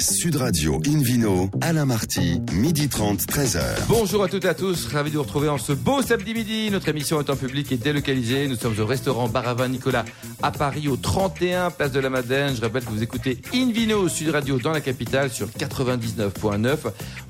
Sud 0.00 0.36
Radio 0.36 0.80
Invino, 0.86 1.50
Alain 1.60 1.84
Marty, 1.84 2.40
midi 2.52 2.88
30, 2.88 3.20
13h. 3.22 3.60
Bonjour 3.88 4.22
à 4.22 4.28
toutes 4.28 4.44
et 4.44 4.48
à 4.48 4.54
tous, 4.54 4.86
ravi 4.86 5.10
de 5.10 5.16
vous 5.16 5.22
retrouver 5.24 5.48
en 5.48 5.58
ce 5.58 5.72
beau 5.72 6.02
samedi 6.02 6.34
midi. 6.34 6.70
Notre 6.70 6.88
émission 6.88 7.20
est 7.20 7.28
en 7.30 7.36
public 7.36 7.72
et 7.72 7.76
délocalisée. 7.76 8.46
Nous 8.46 8.54
sommes 8.54 8.78
au 8.78 8.86
restaurant 8.86 9.28
Baravin 9.28 9.66
Nicolas 9.68 10.04
à 10.40 10.52
Paris, 10.52 10.86
au 10.86 10.96
31 10.96 11.70
Place 11.70 11.90
de 11.90 11.98
la 11.98 12.10
Madeleine. 12.10 12.54
Je 12.54 12.60
rappelle 12.60 12.84
que 12.84 12.90
vous 12.90 13.02
écoutez 13.02 13.38
Invino 13.52 14.08
Sud 14.08 14.28
Radio 14.28 14.58
dans 14.58 14.70
la 14.70 14.80
capitale 14.80 15.30
sur 15.30 15.48
99.9. 15.48 16.76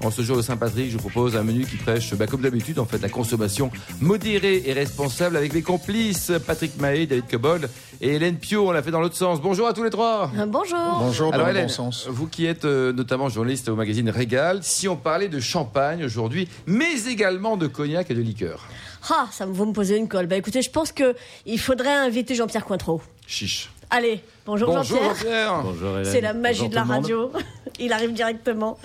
En 0.04 0.10
ce 0.10 0.20
jour 0.20 0.36
de 0.36 0.42
Saint-Patrick, 0.42 0.90
je 0.90 0.98
vous 0.98 1.08
propose 1.08 1.36
un 1.36 1.44
menu 1.44 1.64
qui 1.64 1.76
prêche, 1.76 2.14
bah, 2.14 2.26
comme 2.26 2.42
d'habitude, 2.42 2.78
en 2.78 2.84
fait, 2.84 3.00
la 3.00 3.08
consommation 3.08 3.70
modérée 4.00 4.62
et 4.66 4.74
responsable 4.74 5.38
avec 5.38 5.54
mes 5.54 5.62
complices 5.62 6.32
Patrick 6.46 6.78
Mahé, 6.78 7.06
David 7.06 7.28
Cobol 7.30 7.68
et 8.00 8.14
Hélène 8.14 8.36
Pio. 8.36 8.68
On 8.68 8.72
l'a 8.72 8.82
fait 8.82 8.90
dans 8.90 9.00
l'autre 9.00 9.16
sens. 9.16 9.40
Bonjour 9.40 9.66
à 9.66 9.72
tous 9.72 9.82
les 9.82 9.90
trois. 9.90 10.30
Bonjour. 10.46 10.78
Bonjour, 10.98 11.34
Alors 11.34 11.48
Hélène, 11.48 11.66
bon 11.66 11.72
sens. 11.72 12.06
vous 12.08 12.26
qui 12.26 12.46
êtes 12.46 12.64
euh, 12.64 12.92
notamment 12.92 13.28
journaliste 13.28 13.68
au 13.68 13.76
magazine 13.76 14.08
Régal, 14.10 14.60
si 14.62 14.88
on 14.88 14.96
parlait 14.96 15.28
de 15.28 15.40
champagne 15.40 16.04
aujourd'hui, 16.04 16.48
mais 16.66 17.04
également 17.08 17.56
de 17.56 17.66
cognac 17.66 18.10
et 18.10 18.14
de 18.14 18.22
liqueur. 18.22 18.66
Ah, 19.10 19.26
ça 19.30 19.46
vous 19.46 19.66
me 19.66 19.72
poser 19.72 19.96
une 19.96 20.08
colle. 20.08 20.26
Bah 20.26 20.36
écoutez, 20.36 20.62
je 20.62 20.70
pense 20.70 20.92
que 20.92 21.14
il 21.46 21.58
faudrait 21.58 21.94
inviter 21.94 22.34
Jean-Pierre 22.34 22.64
Cointreau. 22.64 23.00
Chiche. 23.26 23.70
Allez, 23.90 24.22
bonjour, 24.44 24.68
Bonjour 24.68 24.98
Jean-Pierre. 24.98 25.14
Jean-Pierre. 25.14 25.62
Bonjour 25.62 25.98
Hélène. 25.98 26.12
C'est 26.12 26.20
la 26.20 26.34
magie 26.34 26.68
Bonjour 26.68 26.70
de 26.70 26.74
la 26.74 26.84
radio. 26.84 27.32
il 27.80 27.92
arrive 27.92 28.12
directement. 28.12 28.78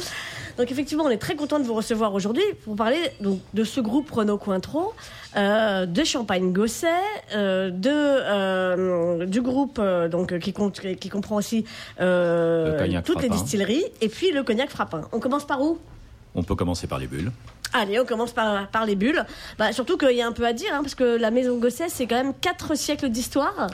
Donc 0.58 0.72
effectivement, 0.72 1.06
on 1.06 1.10
est 1.10 1.18
très 1.18 1.36
content 1.36 1.60
de 1.60 1.64
vous 1.64 1.74
recevoir 1.74 2.14
aujourd'hui 2.14 2.44
pour 2.64 2.76
parler 2.76 3.00
donc, 3.20 3.40
de 3.54 3.64
ce 3.64 3.82
groupe 3.82 4.10
Renault 4.12 4.38
Cointreau, 4.38 4.94
euh, 5.36 5.86
de 5.86 6.04
Champagne 6.04 6.52
Gosset, 6.52 6.88
euh, 7.34 7.72
de 7.72 7.90
euh, 7.90 9.26
du 9.26 9.42
groupe 9.42 9.82
donc 10.12 10.38
qui, 10.40 10.54
compte, 10.54 10.80
qui 10.80 11.10
comprend 11.10 11.38
aussi 11.38 11.66
Le 12.00 13.02
toutes 13.02 13.22
les 13.22 13.30
distilleries 13.30 13.86
et 14.02 14.10
puis 14.10 14.32
le 14.32 14.44
cognac 14.44 14.70
frappin. 14.70 15.02
On 15.12 15.20
commence 15.20 15.46
par 15.46 15.62
où? 15.62 15.80
On 16.36 16.44
peut 16.44 16.56
commencer 16.56 16.88
par 16.88 17.00
les 17.00 17.08
bulles. 17.08 17.32
Allez, 17.74 18.00
on 18.00 18.06
commence 18.06 18.32
par, 18.32 18.68
par 18.68 18.86
les 18.86 18.96
bulles. 18.96 19.26
Bah, 19.58 19.72
surtout 19.72 19.98
qu'il 19.98 20.16
y 20.16 20.22
a 20.22 20.28
un 20.28 20.32
peu 20.32 20.46
à 20.46 20.54
dire, 20.54 20.70
hein, 20.74 20.82
parce 20.84 20.96
que 20.96 21.18
la 21.18 21.32
maison 21.32 21.58
Gosset, 21.58 21.90
c'est 21.90 22.06
quand 22.06 22.16
même 22.16 22.34
quatre 22.40 22.76
siècles 22.76 23.10
d'histoire. 23.10 23.68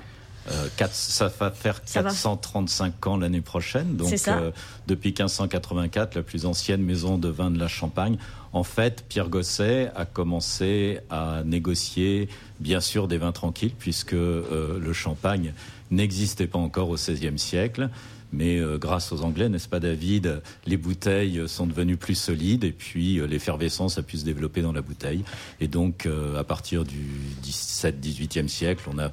Euh, 0.51 0.67
quatre- 0.77 0.93
ça 0.95 1.27
va 1.39 1.51
faire 1.51 1.81
Ça 1.85 2.01
va. 2.01 2.09
435 2.09 3.07
ans 3.07 3.17
l'année 3.17 3.41
prochaine. 3.41 3.95
Donc, 3.95 4.09
euh, 4.41 4.51
depuis 4.87 5.09
1584, 5.11 6.15
la 6.15 6.23
plus 6.23 6.45
ancienne 6.45 6.81
maison 6.81 7.17
de 7.17 7.29
vin 7.29 7.51
de 7.51 7.59
la 7.59 7.67
Champagne. 7.67 8.17
En 8.51 8.63
fait, 8.63 9.05
Pierre 9.07 9.29
Gosset 9.29 9.91
a 9.95 10.05
commencé 10.05 10.99
à 11.11 11.43
négocier, 11.45 12.29
bien 12.59 12.81
sûr, 12.81 13.07
des 13.07 13.17
vins 13.19 13.31
tranquilles, 13.31 13.73
puisque 13.77 14.13
euh, 14.13 14.79
le 14.79 14.93
champagne 14.93 15.53
n'existait 15.91 16.47
pas 16.47 16.57
encore 16.59 16.89
au 16.89 16.95
XVIe 16.95 17.37
siècle. 17.37 17.89
Mais 18.31 18.59
euh, 18.59 18.77
grâce 18.77 19.11
aux 19.11 19.21
Anglais, 19.23 19.49
n'est-ce 19.49 19.67
pas 19.67 19.79
David, 19.79 20.41
les 20.67 20.77
bouteilles 20.77 21.41
sont 21.47 21.65
devenues 21.65 21.97
plus 21.97 22.13
solides 22.13 22.63
et 22.63 22.71
puis 22.71 23.19
euh, 23.19 23.25
l'effervescence 23.25 23.97
a 23.97 24.03
pu 24.03 24.17
se 24.17 24.25
développer 24.25 24.61
dans 24.61 24.71
la 24.71 24.81
bouteille. 24.83 25.23
Et 25.59 25.67
donc, 25.67 26.05
euh, 26.05 26.37
à 26.39 26.43
partir 26.43 26.85
du 26.85 27.07
17-18e 27.43 28.47
siècle, 28.47 28.83
on 28.93 28.99
a 28.99 29.11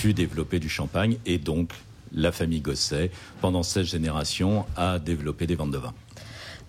pu 0.00 0.14
développer 0.14 0.58
du 0.58 0.68
champagne 0.70 1.18
et 1.26 1.36
donc 1.36 1.72
la 2.12 2.32
famille 2.32 2.60
Gosset, 2.60 3.10
pendant 3.42 3.62
16 3.62 3.86
générations, 3.86 4.64
a 4.76 4.98
développé 4.98 5.46
des 5.46 5.54
ventes 5.56 5.72
de 5.72 5.78
vin. 5.78 5.92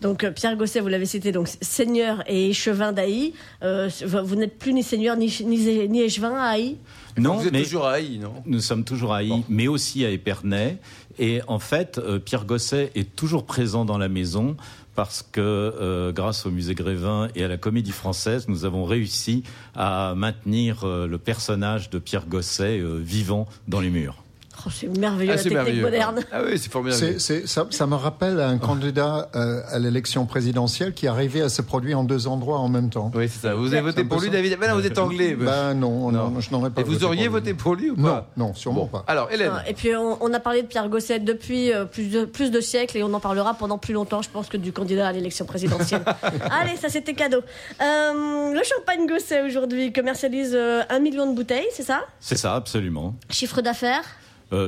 Donc 0.02 0.24
euh, 0.24 0.32
Pierre 0.32 0.58
Gosset, 0.58 0.82
vous 0.82 0.88
l'avez 0.90 1.06
cité, 1.06 1.32
donc 1.32 1.48
seigneur 1.62 2.24
et 2.28 2.50
échevin 2.50 2.92
d'Aï. 2.92 3.34
Euh, 3.64 3.90
vous 4.26 4.36
n'êtes 4.36 4.58
plus 4.60 4.74
ni 4.74 4.84
seigneur 4.84 5.16
ni, 5.16 5.34
ni, 5.46 5.88
ni 5.88 6.02
échevin 6.02 6.34
à 6.36 6.50
Aï? 6.50 6.76
Non, 7.18 7.36
vous 7.36 7.48
êtes 7.48 7.54
mais 7.54 7.64
toujours 7.64 7.86
à 7.86 7.94
Haï, 7.94 8.18
non? 8.18 8.34
nous 8.46 8.60
sommes 8.60 8.84
toujours 8.84 9.14
à 9.14 9.18
Haï, 9.18 9.30
Bon. 9.30 9.44
mais 9.48 9.68
aussi 9.68 10.04
à 10.04 10.10
Épernay. 10.10 10.78
Et 11.20 11.42
en 11.48 11.60
fait, 11.60 12.00
euh, 12.00 12.20
Pierre 12.20 12.46
Gosset 12.46 12.92
est 12.96 13.16
toujours 13.16 13.46
présent 13.46 13.86
dans 13.86 13.98
la 13.98 14.10
maison 14.10 14.58
parce 14.96 15.24
que 15.24 15.42
euh, 15.42 16.12
grâce 16.12 16.46
au 16.46 16.52
musée 16.52 16.76
Grévin 16.76 17.30
et 17.36 17.44
à 17.44 17.48
la 17.48 17.58
Comédie 17.58 17.92
Française, 17.92 18.48
nous 18.48 18.66
avons 18.66 18.86
réussi 18.86 19.44
à 19.76 20.14
maintenir 20.16 20.84
euh, 20.84 21.08
le 21.08 21.18
personnage 21.18 21.90
de 21.90 22.00
Pierre 22.00 22.28
Gosset 22.28 22.80
euh, 22.80 23.00
vivant 23.02 23.48
dans 23.68 23.80
les 23.80 23.90
murs. 23.90 24.21
Oh, 24.66 24.70
c'est 24.72 24.88
merveilleux 24.98 25.32
Ah, 25.32 25.36
la 25.36 25.42
c'est 25.42 25.50
technique 25.50 25.58
merveilleux. 25.58 25.82
moderne. 25.84 26.20
Ah 26.32 26.42
oui, 26.46 26.58
c'est 26.58 26.72
formidable. 26.72 27.00
C'est- 27.02 27.20
c'est- 27.20 27.48
ça, 27.48 27.66
ça 27.70 27.88
me 27.88 27.96
rappelle 27.96 28.40
un 28.40 28.58
candidat 28.58 29.30
euh, 29.36 29.62
à 29.72 29.80
l'élection 29.80 30.26
présidentielle 30.26 30.94
qui 30.94 31.08
arrivait 31.08 31.42
à 31.42 31.50
se 31.50 31.62
produire 31.62 32.00
en 32.00 32.04
deux 32.04 32.28
endroits 32.28 32.60
en 32.60 32.70
même 32.70 32.90
temps. 32.90 33.12
Oui, 33.16 33.28
c'est 33.30 33.40
ça. 33.48 33.56
Vous 33.56 33.74
avez 33.74 33.82
voté 33.82 34.04
pour 34.04 34.20
lui. 34.22 34.30
David 34.30 34.58
Ben 34.60 34.70
non, 34.70 34.76
vous 34.80 34.86
êtes 34.86 34.98
anglais. 34.98 35.36
Ben 35.36 35.74
non, 35.74 36.12
non, 36.12 36.40
je 36.40 36.52
n'aurais 36.52 36.70
pas 36.70 36.82
Et 36.82 36.84
vous 36.84 36.94
voté 36.94 37.06
auriez 37.06 37.26
pour 37.28 37.38
lui. 37.38 37.42
voté 37.44 37.54
pour 37.54 37.76
lui 37.76 37.90
ou 37.92 37.96
Non, 37.98 38.04
pas 38.10 38.28
non, 38.38 38.54
sûrement 38.54 38.86
pas. 38.88 39.04
Alors, 39.08 39.32
Hélène. 39.32 39.52
Ah, 39.56 39.70
Et 39.70 39.74
puis 39.74 39.96
on, 39.96 40.18
on 40.24 40.34
a 40.34 40.40
parlé 40.40 40.62
de 40.62 40.68
Pierre 40.68 40.90
Gosset 40.90 41.20
depuis 41.20 41.72
euh, 41.74 41.86
plus, 41.86 42.10
de, 42.12 42.26
plus 42.26 42.52
de 42.52 42.62
siècles 42.62 42.98
et 42.98 43.04
on 43.04 43.14
en 43.14 43.20
parlera 43.20 43.54
pendant 43.56 43.78
plus 43.78 43.94
longtemps, 43.94 44.22
je 44.22 44.30
pense, 44.30 44.48
que 44.48 44.58
du 44.58 44.72
candidat 44.72 45.08
à 45.08 45.12
l'élection 45.12 45.46
présidentielle. 45.46 46.04
Allez, 46.52 46.76
ça 46.78 46.90
c'était 46.90 47.14
cadeau. 47.14 47.42
Euh, 47.82 48.54
le 48.54 48.62
champagne 48.64 49.08
Gosset 49.08 49.42
aujourd'hui 49.44 49.92
commercialise 49.94 50.58
un 50.90 51.00
million 51.00 51.30
de 51.30 51.36
bouteilles, 51.36 51.68
c'est 51.74 51.84
ça? 51.84 52.02
C'est 52.20 52.38
ça, 52.38 52.56
absolument. 52.56 53.16
Chiffre 53.30 53.62
d'affaires? 53.62 54.04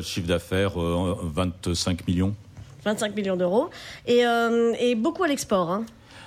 Chiffre 0.01 0.27
d'affaires, 0.27 0.81
euh, 0.81 1.15
25 1.23 2.07
millions. 2.07 2.33
25 2.85 3.15
millions 3.15 3.37
d'euros. 3.37 3.69
Et, 4.07 4.25
euh, 4.25 4.73
et 4.79 4.95
beaucoup 4.95 5.23
à 5.23 5.27
l'export. 5.27 5.71
Hein. 5.71 5.85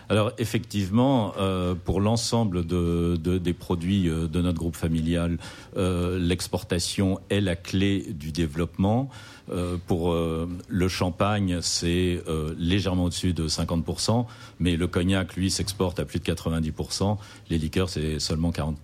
Alors 0.08 0.30
effectivement, 0.38 1.32
euh, 1.36 1.74
pour 1.74 2.00
l'ensemble 2.00 2.64
de, 2.64 3.16
de- 3.16 3.38
des 3.38 3.52
produits 3.52 4.08
euh, 4.08 4.28
de 4.28 4.40
notre 4.40 4.56
groupe 4.58 4.76
familial, 4.76 5.36
euh, 5.76 6.16
l'exportation 6.18 7.18
est 7.28 7.40
la 7.40 7.56
clé 7.56 8.06
du 8.10 8.30
développement. 8.30 9.10
Euh, 9.50 9.76
pour 9.86 10.12
euh, 10.12 10.48
le 10.68 10.88
champagne, 10.88 11.58
c'est 11.60 12.22
euh, 12.28 12.54
légèrement 12.56 13.04
au-dessus 13.04 13.32
de 13.32 13.48
50%, 13.48 14.26
mais 14.60 14.76
le 14.76 14.86
cognac, 14.86 15.34
lui, 15.34 15.50
s'exporte 15.50 15.98
à 15.98 16.04
plus 16.04 16.20
de 16.20 16.24
90%. 16.24 17.16
Les 17.50 17.58
liqueurs, 17.58 17.88
c'est 17.88 18.20
seulement 18.20 18.50
40%. 18.52 18.74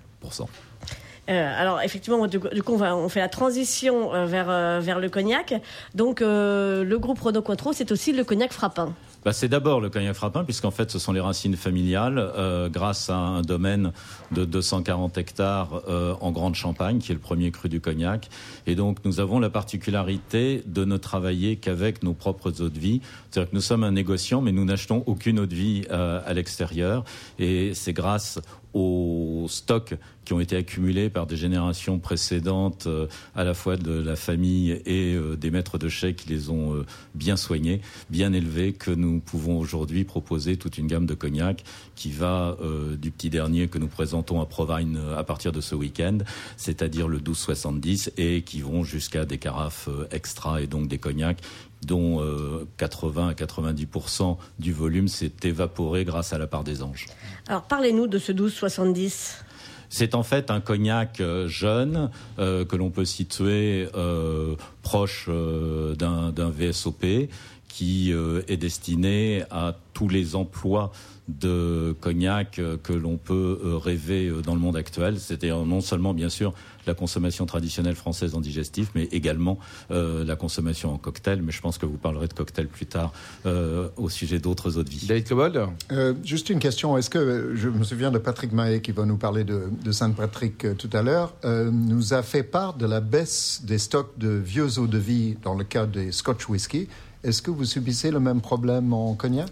Euh, 1.29 1.61
alors 1.61 1.81
effectivement, 1.83 2.27
du, 2.27 2.41
coup, 2.41 2.77
on, 2.83 3.09
fait 3.09 3.21
la 3.21 3.29
transition 3.29 4.13
euh, 4.13 4.27
vers, 4.27 4.51
euh, 4.51 4.81
vers 4.83 4.99
le 4.99 5.09
cognac. 5.09 5.55
Donc 5.95 6.21
le 6.21 6.97
groupe 6.97 7.21
Renault 7.21 7.43
Cointreau, 7.43 7.73
c'est 7.73 7.93
aussi 7.93 8.13
le 8.13 8.25
cognac 8.25 8.53
frappin. 8.53 8.93
Bah, 9.25 9.33
c'est 9.33 9.47
d'abord 9.47 9.81
le 9.81 9.89
cognac 9.89 10.17
frappin, 10.17 10.43
puisqu'en 10.43 10.73
fait, 10.73 10.91
ce 10.91 10.99
sont 10.99 11.13
les 11.13 11.21
racines 11.21 11.55
familiales, 11.55 12.33
grâce 12.73 13.09
à 13.09 13.15
un 13.15 13.43
domaine 13.43 13.93
de 14.33 14.45
240 14.45 15.17
hectares 15.17 15.83
en 16.21 16.33
Grande 16.33 16.57
Champagne, 16.57 16.99
qui 16.99 17.13
est 17.13 17.15
le 17.15 17.21
premier 17.21 17.53
cru 17.53 17.69
du 17.69 17.81
cognac. 17.81 18.31
Et 18.67 18.75
donc, 18.75 18.99
nous 19.05 19.21
avons 19.21 19.39
la 19.39 19.49
particularité 19.49 20.65
de 20.67 20.85
ne 20.85 20.97
travailler 20.97 21.55
qu'avec 21.55 22.03
nos 22.03 22.15
propres 22.15 22.63
eaux 22.63 22.69
de 22.69 22.79
vie. 22.81 23.01
C'est-à-dire 23.31 23.51
que 23.51 23.55
nous 23.55 23.63
sommes 23.63 23.85
un 23.85 23.93
négociant, 23.93 24.41
mais 24.41 24.51
nous 24.51 24.65
n'achetons 24.65 25.05
aucune 25.07 25.39
eau 25.39 25.47
de 25.47 25.55
vie 25.55 25.87
à 25.89 26.33
l'extérieur. 26.35 27.05
Et 27.39 27.75
c'est 27.75 27.93
grâce 27.93 28.41
aux 28.75 29.47
stocks 29.49 29.95
qui 30.25 30.33
ont 30.33 30.41
été 30.41 30.57
accumulés 30.57 31.11
par 31.11 31.27
des 31.27 31.37
générations 31.37 31.99
précédentes, 31.99 32.87
euh, 32.87 33.07
à 33.35 33.45
la 33.45 33.55
fois 33.55 33.77
de 33.77 33.93
la 33.93 34.17
famille 34.17 34.81
et 34.87 35.15
euh, 35.15 35.37
des 35.37 35.51
maîtres 35.51 35.79
de 35.79 35.89
chais 35.89 36.15
qui 36.15 36.29
les 36.29 36.49
ont 36.49 36.75
euh, 36.75 36.87
bien 37.15 37.37
soignés, 37.37 37.81
bien 38.09 38.33
élevés, 38.33 38.73
que 38.73 38.91
nous 38.91 39.21
pouvons 39.21 39.59
aujourd'hui 39.59 40.05
proposer 40.05 40.57
toute 40.57 40.79
une 40.79 40.87
gamme 40.87 41.07
de 41.07 41.15
cognac 41.15 41.65
qui 42.03 42.11
va 42.11 42.57
euh, 42.61 42.97
du 42.97 43.13
petit 43.13 43.31
dernier 43.31 43.69
que 43.69 43.79
nous 43.79 43.87
présentons 43.87 44.41
à 44.41 44.47
Provine 44.47 44.97
euh, 44.97 45.17
à 45.17 45.23
partir 45.23 45.53
de 45.53 45.61
ce 45.61 45.77
week-end, 45.77 46.19
c'est-à-dire 46.57 47.07
le 47.07 47.19
1270, 47.19 48.11
et 48.17 48.43
qui 48.43 48.61
vont 48.61 48.83
jusqu'à 48.83 49.25
des 49.25 49.39
carafes 49.39 49.87
euh, 49.89 50.09
extra 50.11 50.61
et 50.61 50.67
donc 50.67 50.89
des 50.89 50.99
cognacs 50.99 51.39
dont 51.87 52.21
euh, 52.21 52.67
80 52.79 53.29
à 53.29 53.33
90% 53.35 54.37
du 54.59 54.73
volume 54.73 55.07
s'est 55.07 55.33
évaporé 55.45 56.05
grâce 56.05 56.33
à 56.33 56.39
la 56.39 56.49
part 56.49 56.65
des 56.65 56.83
anges. 56.83 57.07
Alors 57.47 57.63
parlez-nous 57.63 58.09
de 58.09 58.19
ce 58.19 58.33
1270. 58.33 59.45
C'est 59.89 60.17
en 60.17 60.25
fait 60.25 60.51
un 60.51 60.61
cognac 60.61 61.23
jeune 61.47 62.11
euh, 62.41 62.65
que 62.65 62.75
l'on 62.77 62.91
peut 62.91 63.05
situer 63.05 63.89
euh, 63.95 64.57
proche 64.83 65.29
d'un 65.29 66.51
VSOP 66.51 67.29
qui 67.69 68.13
est 68.13 68.57
destiné 68.59 69.45
à 69.51 69.75
tous 69.95 70.09
les 70.09 70.37
emplois 70.37 70.93
de 71.29 71.95
cognac 72.01 72.59
euh, 72.59 72.77
que 72.83 72.93
l'on 72.93 73.17
peut 73.17 73.61
euh, 73.65 73.77
rêver 73.77 74.29
euh, 74.29 74.43
dans 74.43 74.55
le 74.55 74.61
monde 74.61 74.77
actuel. 74.77 75.19
C'est-à-dire 75.21 75.65
non 75.65 75.81
seulement, 75.81 76.15
bien 76.15 76.29
sûr, 76.29 76.53
la 76.87 76.95
consommation 76.95 77.47
traditionnelle 77.47 77.95
française 77.95 78.35
en 78.35 78.41
digestif, 78.41 78.91
mais 78.95 79.05
également 79.13 79.59
euh, 79.91 80.25
la 80.25 80.35
consommation 80.37 80.93
en 80.93 80.99
cocktail. 80.99 81.41
Mais 81.43 81.53
je 81.53 81.61
pense 81.61 81.79
que 81.79 81.87
vous 81.87 81.97
parlerez 81.97 82.27
de 82.27 82.33
cocktail 82.33 82.67
plus 82.67 82.87
tard 82.87 83.13
euh, 83.47 83.89
au 83.97 84.09
sujet 84.09 84.41
d'autres 84.41 84.79
eaux 84.79 84.83
de 84.83 84.91
vie. 84.91 85.07
David 85.07 85.29
Cobold 85.29 85.69
Euh, 85.93 86.15
juste 86.25 86.51
une 86.51 86.59
question. 86.59 86.97
Est-ce 86.99 87.11
que 87.11 87.53
je 87.55 87.69
me 87.69 87.85
souviens 87.85 88.11
de 88.11 88.19
Patrick 88.19 88.53
Mahé 88.53 88.81
qui 88.81 88.93
va 88.93 89.05
nous 89.05 89.17
parler 89.17 89.45
de, 89.45 89.69
de 89.85 89.93
Saint-Patrick 89.93 90.65
euh, 90.65 90.75
tout 90.75 90.91
à 90.93 91.03
l'heure, 91.03 91.35
euh, 91.45 91.71
nous 91.71 92.15
a 92.15 92.23
fait 92.23 92.43
part 92.43 92.75
de 92.75 92.87
la 92.87 93.01
baisse 93.01 93.63
des 93.65 93.79
stocks 93.79 94.19
de 94.19 94.29
vieux 94.29 94.79
eaux 94.79 94.89
de 94.89 94.99
vie 94.99 95.37
dans 95.43 95.55
le 95.55 95.65
cas 95.65 95.87
des 95.87 96.11
Scotch 96.11 96.49
whisky. 96.49 96.89
Est-ce 97.23 97.43
que 97.43 97.53
vous 97.53 97.65
subissez 97.65 98.11
le 98.11 98.19
même 98.19 98.41
problème 98.41 98.93
en 98.93 99.15
cognac? 99.15 99.51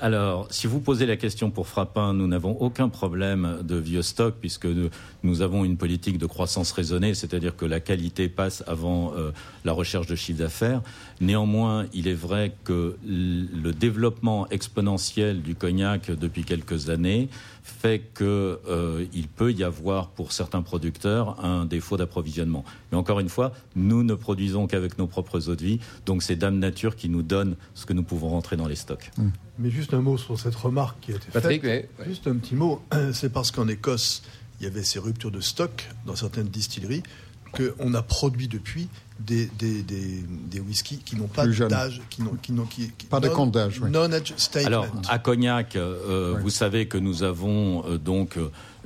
Alors, 0.00 0.48
si 0.50 0.66
vous 0.66 0.80
posez 0.80 1.06
la 1.06 1.16
question 1.16 1.50
pour 1.50 1.68
Frappin, 1.68 2.14
nous 2.14 2.26
n'avons 2.26 2.52
aucun 2.60 2.88
problème 2.88 3.58
de 3.62 3.76
vieux 3.76 4.02
stock 4.02 4.34
puisque 4.40 4.66
nous, 5.22 5.42
avons 5.42 5.64
une 5.64 5.76
politique 5.76 6.18
de 6.18 6.26
croissance 6.26 6.72
raisonnée, 6.72 7.14
c'est-à-dire 7.14 7.56
que 7.56 7.64
la 7.64 7.80
qualité 7.80 8.28
passe 8.28 8.64
avant 8.66 9.12
euh, 9.16 9.30
la 9.64 9.72
recherche 9.72 10.06
de 10.06 10.16
chiffre 10.16 10.40
d'affaires. 10.40 10.82
Néanmoins, 11.20 11.86
il 11.92 12.08
est 12.08 12.14
vrai 12.14 12.54
que 12.64 12.96
le 13.06 13.72
développement 13.72 14.48
exponentiel 14.48 15.42
du 15.42 15.54
cognac 15.54 16.10
depuis 16.10 16.44
quelques 16.44 16.90
années 16.90 17.28
fait 17.62 18.00
qu'il 18.14 18.26
euh, 18.26 19.06
peut 19.36 19.52
y 19.52 19.64
avoir 19.64 20.08
pour 20.08 20.32
certains 20.32 20.60
producteurs 20.60 21.42
un 21.42 21.64
défaut 21.64 21.96
d'approvisionnement. 21.96 22.64
Mais 22.92 22.98
encore 22.98 23.20
une 23.20 23.30
fois, 23.30 23.52
nous 23.74 24.02
ne 24.02 24.14
produisons 24.14 24.66
qu'avec 24.66 24.98
nos 24.98 25.06
propres 25.06 25.48
eaux 25.48 25.56
de 25.56 25.64
vie, 25.64 25.80
donc 26.04 26.22
c'est 26.22 26.36
Dame 26.36 26.58
Nature 26.58 26.94
qui 26.94 27.08
nous 27.08 27.22
donne 27.22 27.56
ce 27.74 27.86
que 27.86 27.94
nous 27.94 28.02
pouvons 28.02 28.28
rentrer 28.28 28.56
dans 28.56 28.68
les 28.68 28.76
stocks. 28.76 29.10
Mmh. 29.16 29.28
Mais 29.58 29.70
juste 29.70 29.94
un 29.94 30.00
mot 30.00 30.18
sur 30.18 30.38
cette 30.38 30.54
remarque 30.54 30.98
qui 31.00 31.12
a 31.12 31.16
été 31.16 31.30
faite. 31.30 31.88
Juste 32.06 32.26
un 32.26 32.36
petit 32.36 32.54
mot. 32.54 32.82
C'est 33.12 33.32
parce 33.32 33.50
qu'en 33.50 33.68
Écosse, 33.68 34.22
il 34.60 34.64
y 34.64 34.66
avait 34.66 34.84
ces 34.84 34.98
ruptures 34.98 35.30
de 35.30 35.40
stock 35.40 35.88
dans 36.06 36.16
certaines 36.16 36.48
distilleries 36.48 37.02
qu'on 37.52 37.94
a 37.94 38.02
produit 38.02 38.48
depuis 38.48 38.88
des, 39.20 39.46
des, 39.46 39.82
des, 39.82 40.24
des 40.50 40.60
whiskies 40.60 40.98
qui 40.98 41.16
n'ont 41.16 41.28
pas 41.28 41.46
d'âge, 41.46 42.02
qui 42.10 42.22
n'ont, 42.22 42.34
qui 42.34 42.90
qui, 42.98 43.06
pas 43.06 43.20
de 43.20 43.28
compte 43.28 43.52
d'âge. 43.52 43.80
Oui. 43.80 43.90
Non-age 43.90 44.34
statement. 44.36 44.66
Alors, 44.66 44.86
à 45.08 45.18
Cognac, 45.20 45.76
euh, 45.76 46.36
vous 46.40 46.50
savez 46.50 46.88
que 46.88 46.98
nous 46.98 47.22
avons 47.22 47.84
euh, 47.86 47.98
donc 47.98 48.36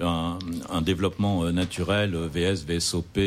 un, 0.00 0.38
un, 0.70 0.82
développement 0.82 1.44
euh, 1.44 1.52
naturel 1.52 2.14
VS, 2.16 2.64
VSOP, 2.66 3.18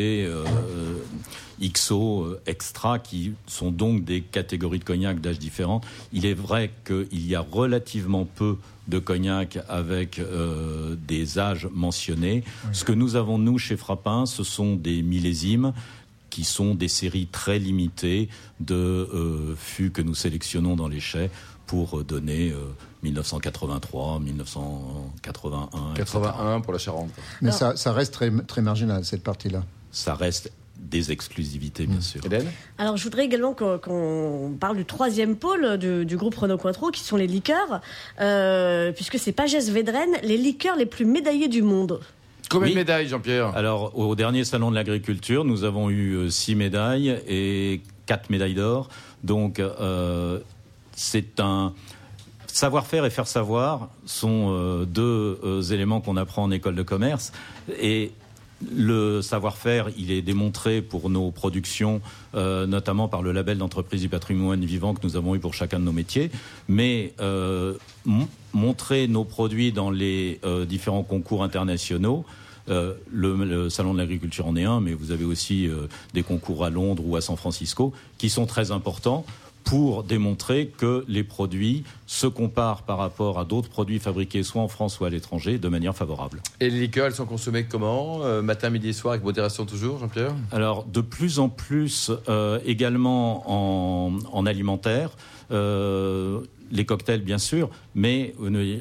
XO, 1.62 2.38
Extra, 2.46 3.00
qui 3.00 3.34
sont 3.48 3.72
donc 3.72 4.04
des 4.04 4.22
catégories 4.22 4.80
de 4.80 4.84
cognac 4.84 5.22
d'âge 5.22 5.40
différents. 5.40 5.82
Il 6.12 6.26
est 6.26 6.34
vrai 6.34 6.72
qu'il 6.86 7.28
y 7.28 7.36
a 7.36 7.42
relativement 7.42 8.26
peu 8.26 8.58
de 8.88 9.00
cognac 9.00 9.60
avec 9.70 10.20
euh, 10.20 10.96
des 11.08 11.40
âges 11.40 11.68
mentionnés. 11.72 12.44
Ce 12.74 12.84
que 12.84 12.92
nous 12.92 13.16
avons, 13.16 13.38
nous, 13.38 13.58
chez 13.58 13.78
Frappin, 13.78 14.26
ce 14.26 14.44
sont 14.44 14.76
des 14.76 15.02
millésimes 15.02 15.74
qui 16.30 16.44
sont 16.46 16.76
des 16.76 16.88
séries 16.88 17.28
très 17.28 17.60
limitées 17.60 18.30
de 18.60 18.76
euh, 18.76 19.56
fûts 19.58 19.92
que 19.92 20.02
nous 20.02 20.16
sélectionnons 20.16 20.76
dans 20.76 20.88
les 20.88 21.02
chais 21.02 21.30
pour 21.72 22.04
donner 22.04 22.54
1983, 23.02 24.20
1981. 24.20 25.94
81 25.96 26.60
pour 26.60 26.74
la 26.74 26.80
Charente. 26.80 27.12
Mais 27.42 27.52
ça, 27.52 27.78
ça, 27.78 27.94
reste 27.94 28.14
très, 28.14 28.30
très 28.46 28.62
marginal, 28.62 29.06
cette 29.06 29.24
partie-là. 29.24 29.64
Ça 29.90 30.14
reste 30.14 30.52
des 30.78 31.14
exclusivités, 31.14 31.86
bien 31.86 32.00
mmh. 32.00 32.02
sûr. 32.02 32.22
Alors, 32.78 32.98
je 32.98 33.04
voudrais 33.06 33.24
également 33.24 33.54
qu'on 33.54 34.52
parle 34.60 34.76
du 34.76 34.84
troisième 34.84 35.38
pôle 35.38 35.78
du, 35.78 36.18
groupe 36.18 36.36
Renault 36.36 36.58
Cointreau, 36.58 36.92
qui 36.92 37.04
sont 37.04 37.16
les 37.16 37.28
liqueurs, 37.28 37.80
euh, 38.20 38.92
puisque 38.92 39.18
c'est 39.18 39.32
Pagès 39.32 39.70
Védrenne, 39.70 40.18
les 40.24 40.38
liqueurs 40.38 40.76
les 40.76 40.86
plus 40.86 41.06
médaillées 41.06 41.48
du 41.48 41.62
monde. 41.62 42.02
Combien 42.50 42.72
de 42.72 42.76
médailles, 42.76 43.08
Jean-Pierre? 43.08 43.56
Alors, 43.56 43.98
au 43.98 44.14
dernier 44.14 44.44
salon 44.44 44.72
de 44.72 44.76
l'agriculture, 44.76 45.46
nous 45.46 45.64
avons 45.64 45.90
eu 45.90 46.16
euh, 46.16 46.30
six 46.30 46.56
médailles 46.56 47.18
et 47.26 47.80
quatre 48.08 48.30
médailles 48.30 48.56
d'or. 48.56 48.90
Donc, 49.24 49.60
euh, 49.60 50.40
c'est 51.02 51.40
un 51.40 51.74
savoir-faire 52.48 53.06
et 53.06 53.10
faire 53.10 53.28
savoir 53.28 53.90
sont 54.06 54.84
deux 54.86 55.74
éléments 55.74 56.02
qu'on 56.02 56.18
apprend 56.18 56.44
en 56.44 56.52
école 56.52 56.76
de 56.76 56.84
commerce. 56.84 57.32
Et 57.80 58.12
le 58.70 59.22
savoir-faire, 59.22 59.88
il 59.98 60.12
est 60.12 60.22
démontré 60.22 60.82
pour 60.82 61.10
nos 61.10 61.32
productions, 61.32 62.02
euh, 62.36 62.68
notamment 62.68 63.08
par 63.08 63.22
le 63.22 63.32
label 63.32 63.58
d'entreprise 63.58 64.02
du 64.02 64.10
patrimoine 64.10 64.64
vivant 64.64 64.94
que 64.94 65.06
nous 65.06 65.16
avons 65.16 65.36
eu 65.36 65.40
pour 65.40 65.54
chacun 65.54 65.80
de 65.80 65.86
nos 65.86 65.92
métiers. 65.92 66.32
Mais 66.68 67.14
euh, 67.20 67.74
montrer 68.54 69.08
nos 69.08 69.24
produits 69.24 69.72
dans 69.72 69.90
les 69.90 70.40
euh, 70.44 70.66
différents 70.66 71.04
concours 71.04 71.44
internationaux, 71.44 72.26
le, 72.68 73.70
salon 73.70 73.94
de 73.94 73.98
l'agriculture 73.98 74.48
en 74.48 74.56
est 74.56 74.64
un, 74.64 74.80
mais 74.80 74.94
vous 74.94 75.12
avez 75.12 75.26
aussi 75.26 75.68
des 76.14 76.24
concours 76.24 76.64
à 76.64 76.70
Londres 76.70 77.04
ou 77.06 77.18
à 77.18 77.22
San 77.22 77.36
Francisco 77.36 77.92
qui 78.18 78.30
sont 78.30 78.46
très 78.46 78.72
importants 78.72 79.26
pour 79.64 80.04
démontrer 80.04 80.68
que 80.68 81.06
les 81.08 81.24
produits 81.24 81.84
se 82.08 82.28
comparent 82.28 82.84
par 82.84 82.98
rapport 82.98 83.40
à 83.40 83.46
d'autres 83.46 83.70
produits 83.70 84.00
fabriqués 84.00 84.44
soit 84.44 84.62
en 84.62 84.68
France 84.68 84.96
soit 84.96 85.08
à 85.08 85.10
l'étranger 85.10 85.58
de 85.58 85.68
manière 85.70 85.96
favorable. 85.96 86.42
Et 86.60 86.70
les 86.70 86.80
liqueurs, 86.80 87.06
elles 87.06 87.16
sont 87.16 87.26
consommées 87.26 87.66
comment 87.66 88.24
euh, 88.24 88.42
Matin, 88.42 88.70
midi 88.70 88.90
et 88.90 88.94
soir, 88.94 89.14
avec 89.14 89.24
modération 89.24 89.66
toujours, 89.66 90.00
Jean-Pierre? 90.00 90.36
Alors, 90.52 90.86
de 90.86 91.02
plus 91.02 91.40
en 91.40 91.50
plus 91.50 92.12
euh, 92.28 92.60
également 92.66 93.44
en, 93.48 94.20
en 94.32 94.46
alimentaire. 94.46 95.12
Euh, 95.52 96.40
les 96.74 96.86
cocktails, 96.86 97.22
bien 97.22 97.38
sûr, 97.38 97.70
mais 97.96 98.34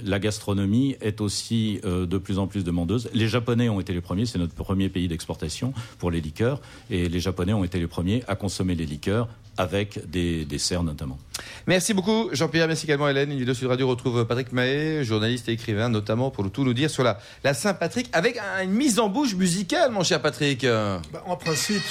la 0.04 0.20
gastronomie 0.20 0.94
est 1.00 1.20
aussi 1.20 1.80
de 1.82 2.18
plus 2.18 2.38
en 2.38 2.46
plus 2.46 2.62
demandeuse. 2.62 3.10
Les 3.14 3.26
Japonais 3.26 3.68
ont 3.68 3.80
été 3.80 3.92
les 3.92 4.00
premiers, 4.00 4.26
c'est 4.26 4.38
notre 4.38 4.54
premier 4.54 4.88
pays 4.88 5.08
d'exportation 5.08 5.72
pour 5.98 6.12
les 6.12 6.20
liqueurs, 6.20 6.60
et 6.88 7.08
les 7.08 7.18
Japonais 7.18 7.52
ont 7.52 7.64
été 7.64 7.80
les 7.80 7.88
premiers 7.88 8.22
à 8.28 8.36
consommer 8.36 8.76
les 8.76 8.86
liqueurs 8.86 9.26
avec 9.56 10.10
des 10.10 10.44
desserts 10.44 10.82
notamment. 10.82 11.18
Merci 11.66 11.94
beaucoup 11.94 12.30
Jean-Pierre, 12.32 12.66
merci 12.66 12.86
également 12.86 13.08
Hélène. 13.08 13.32
Une 13.32 13.38
vidéo 13.38 13.54
sur 13.54 13.68
Radio 13.68 13.88
retrouve 13.88 14.24
Patrick 14.24 14.52
Mahé, 14.52 15.04
journaliste 15.04 15.48
et 15.48 15.52
écrivain 15.52 15.88
notamment 15.88 16.30
pour 16.30 16.50
tout 16.50 16.64
nous 16.64 16.74
dire 16.74 16.90
sur 16.90 17.02
la, 17.02 17.18
la 17.44 17.54
Saint-Patrick 17.54 18.08
avec 18.12 18.38
une 18.62 18.72
mise 18.72 18.98
en 18.98 19.08
bouche 19.08 19.34
musicale 19.34 19.90
mon 19.90 20.02
cher 20.02 20.20
Patrick. 20.20 20.64
Bah, 20.64 21.00
en 21.26 21.36
principe... 21.36 21.82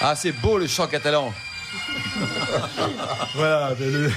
ah 0.00 0.14
c'est 0.16 0.32
beau 0.32 0.58
le 0.58 0.66
chant 0.66 0.86
catalan. 0.86 1.32
voilà, 3.34 3.74
le, 3.78 4.10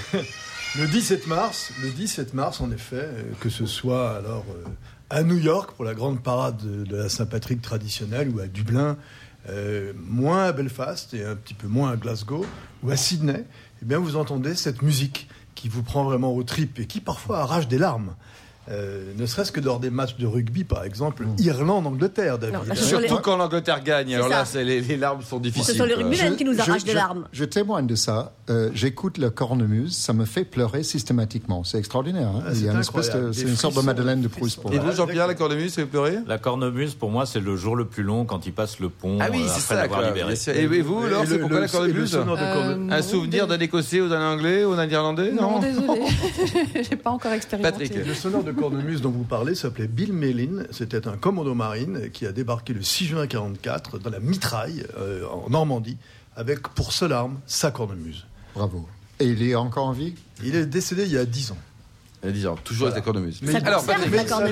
le, 0.77 0.87
17 0.87 1.27
mars, 1.27 1.71
le 1.81 1.89
17 1.89 2.33
mars, 2.33 2.61
en 2.61 2.71
effet, 2.71 2.95
euh, 2.97 3.23
que 3.39 3.49
ce 3.49 3.65
soit 3.65 4.17
alors 4.17 4.45
euh, 4.49 4.69
à 5.09 5.23
New 5.23 5.37
York 5.37 5.71
pour 5.75 5.85
la 5.85 5.93
grande 5.93 6.21
parade 6.21 6.57
de, 6.57 6.95
la 6.95 7.09
Saint-Patrick 7.09 7.61
traditionnelle 7.61 8.29
ou 8.29 8.39
à 8.39 8.47
Dublin, 8.47 8.97
euh, 9.49 9.93
moins 9.95 10.45
à 10.45 10.51
Belfast 10.51 11.13
et 11.13 11.23
un 11.23 11.35
petit 11.35 11.53
peu 11.53 11.67
moins 11.67 11.91
à 11.91 11.95
Glasgow 11.95 12.45
ou 12.83 12.91
à 12.91 12.97
Sydney, 12.97 13.45
eh 13.81 13.85
bien 13.85 13.99
vous 13.99 14.15
entendez 14.15 14.55
cette 14.55 14.81
musique 14.81 15.27
qui 15.53 15.69
vous 15.69 15.83
prend 15.83 16.03
vraiment 16.03 16.33
aux 16.33 16.43
tripes 16.43 16.79
et 16.79 16.87
qui 16.87 16.99
parfois 16.99 17.39
arrache 17.39 17.67
des 17.67 17.77
larmes. 17.77 18.15
Euh, 18.69 19.13
ne 19.15 19.25
serait-ce 19.25 19.51
que 19.51 19.59
lors 19.59 19.79
des 19.79 19.89
matchs 19.89 20.17
de 20.17 20.25
rugby, 20.25 20.63
par 20.63 20.83
exemple, 20.83 21.25
mm. 21.25 21.35
Irlande-Angleterre, 21.39 22.39
David. 22.39 22.75
Surtout 22.75 23.17
quand 23.21 23.37
l'Angleterre 23.37 23.83
gagne. 23.83 24.15
Alors 24.15 24.29
là, 24.29 24.43
les, 24.55 24.81
les, 24.81 24.97
larmes 24.97 25.21
sont 25.21 25.39
difficiles. 25.39 25.73
Ce 25.73 25.77
sont 25.77 25.85
les 25.85 25.93
rugbymen 25.93 26.35
qui 26.35 26.45
nous 26.45 26.59
arrachent 26.59 26.83
des 26.83 26.93
larmes. 26.93 27.25
Je, 27.31 27.45
témoigne 27.45 27.87
de 27.87 27.95
ça. 27.95 28.33
Euh, 28.49 28.69
j'écoute 28.73 29.17
le 29.17 29.29
cornemuse, 29.29 29.95
ça 29.95 30.13
me 30.13 30.25
fait 30.25 30.45
pleurer 30.45 30.83
systématiquement. 30.83 31.63
C'est 31.63 31.77
extraordinaire. 31.77 32.29
Hein. 32.29 32.43
Ah, 32.47 32.51
c'est 33.31 33.41
une 33.41 33.55
sorte 33.55 33.75
de 33.75 33.81
Madeleine 33.81 34.21
de 34.21 34.27
Proust 34.27 34.61
pour 34.61 34.71
moi. 34.71 34.79
Et 34.79 34.83
vous, 34.83 34.91
Jean-Pierre, 34.91 35.27
la 35.27 35.35
cornemuse, 35.35 35.73
ça 35.73 35.81
fait 35.81 35.87
pleurer 35.87 36.17
La 36.27 36.37
cornemuse, 36.37 36.95
pour 36.95 37.11
moi, 37.11 37.25
c'est 37.25 37.39
le 37.39 37.55
jour 37.55 37.75
le 37.75 37.85
plus 37.85 38.03
long 38.03 38.25
quand 38.25 38.45
il 38.45 38.53
passe 38.53 38.79
le 38.79 38.89
pont 38.89 39.17
ah 39.21 39.27
oui, 39.31 39.43
euh, 39.43 39.49
après 39.57 39.75
l'avoir 39.75 40.01
libéré. 40.01 40.33
Et 40.55 40.81
vous, 40.81 41.03
alors, 41.03 41.23
c'est 41.27 41.39
pourquoi 41.39 41.59
la 41.59 41.67
cornemuse? 41.67 42.19
Un 42.89 43.01
souvenir 43.01 43.47
d'un 43.47 43.59
Écossais 43.59 44.01
ou 44.01 44.09
d'un 44.09 44.21
Anglais 44.21 44.65
ou 44.65 44.75
d'un 44.75 44.87
Irlandais? 44.87 45.31
Non, 45.31 45.59
désolé. 45.59 46.01
J'ai 46.89 46.95
pas 46.95 47.11
encore 47.11 47.31
expérimenté. 47.31 47.89
Le 48.05 48.13
sonore 48.13 48.43
de 48.43 48.54
cornemuse 48.55 49.01
dont 49.01 49.11
vous 49.11 49.23
parlez 49.23 49.55
s'appelait 49.55 49.87
Bill 49.87 50.13
Mellin. 50.13 50.63
C'était 50.71 51.07
un 51.07 51.17
commando 51.17 51.53
marine 51.53 52.09
qui 52.11 52.25
a 52.25 52.31
débarqué 52.31 52.73
le 52.73 52.81
6 52.81 53.05
juin 53.05 53.21
1944 53.21 53.99
dans 53.99 54.09
la 54.09 54.19
mitraille 54.19 54.85
euh, 54.97 55.25
en 55.27 55.49
Normandie 55.49 55.97
avec 56.35 56.67
pour 56.69 56.91
seule 56.91 57.13
arme 57.13 57.39
sa 57.45 57.71
cornemuse. 57.71 58.25
Bravo. 58.55 58.87
Et 59.19 59.25
il 59.25 59.43
est 59.43 59.55
encore 59.55 59.87
en 59.87 59.91
vie? 59.91 60.15
Il 60.43 60.55
est 60.55 60.65
décédé 60.65 61.03
il 61.03 61.11
y 61.11 61.17
a 61.17 61.25
10 61.25 61.51
ans. 61.51 61.57
Il 62.25 62.29
y 62.29 62.31
a 62.31 62.33
10 62.33 62.47
ans, 62.47 62.55
toujours 62.63 62.87
avec 62.87 62.97
la 62.97 63.01
cornemuse. 63.01 63.39
Mais, 63.43 63.55
Alors, 63.63 63.85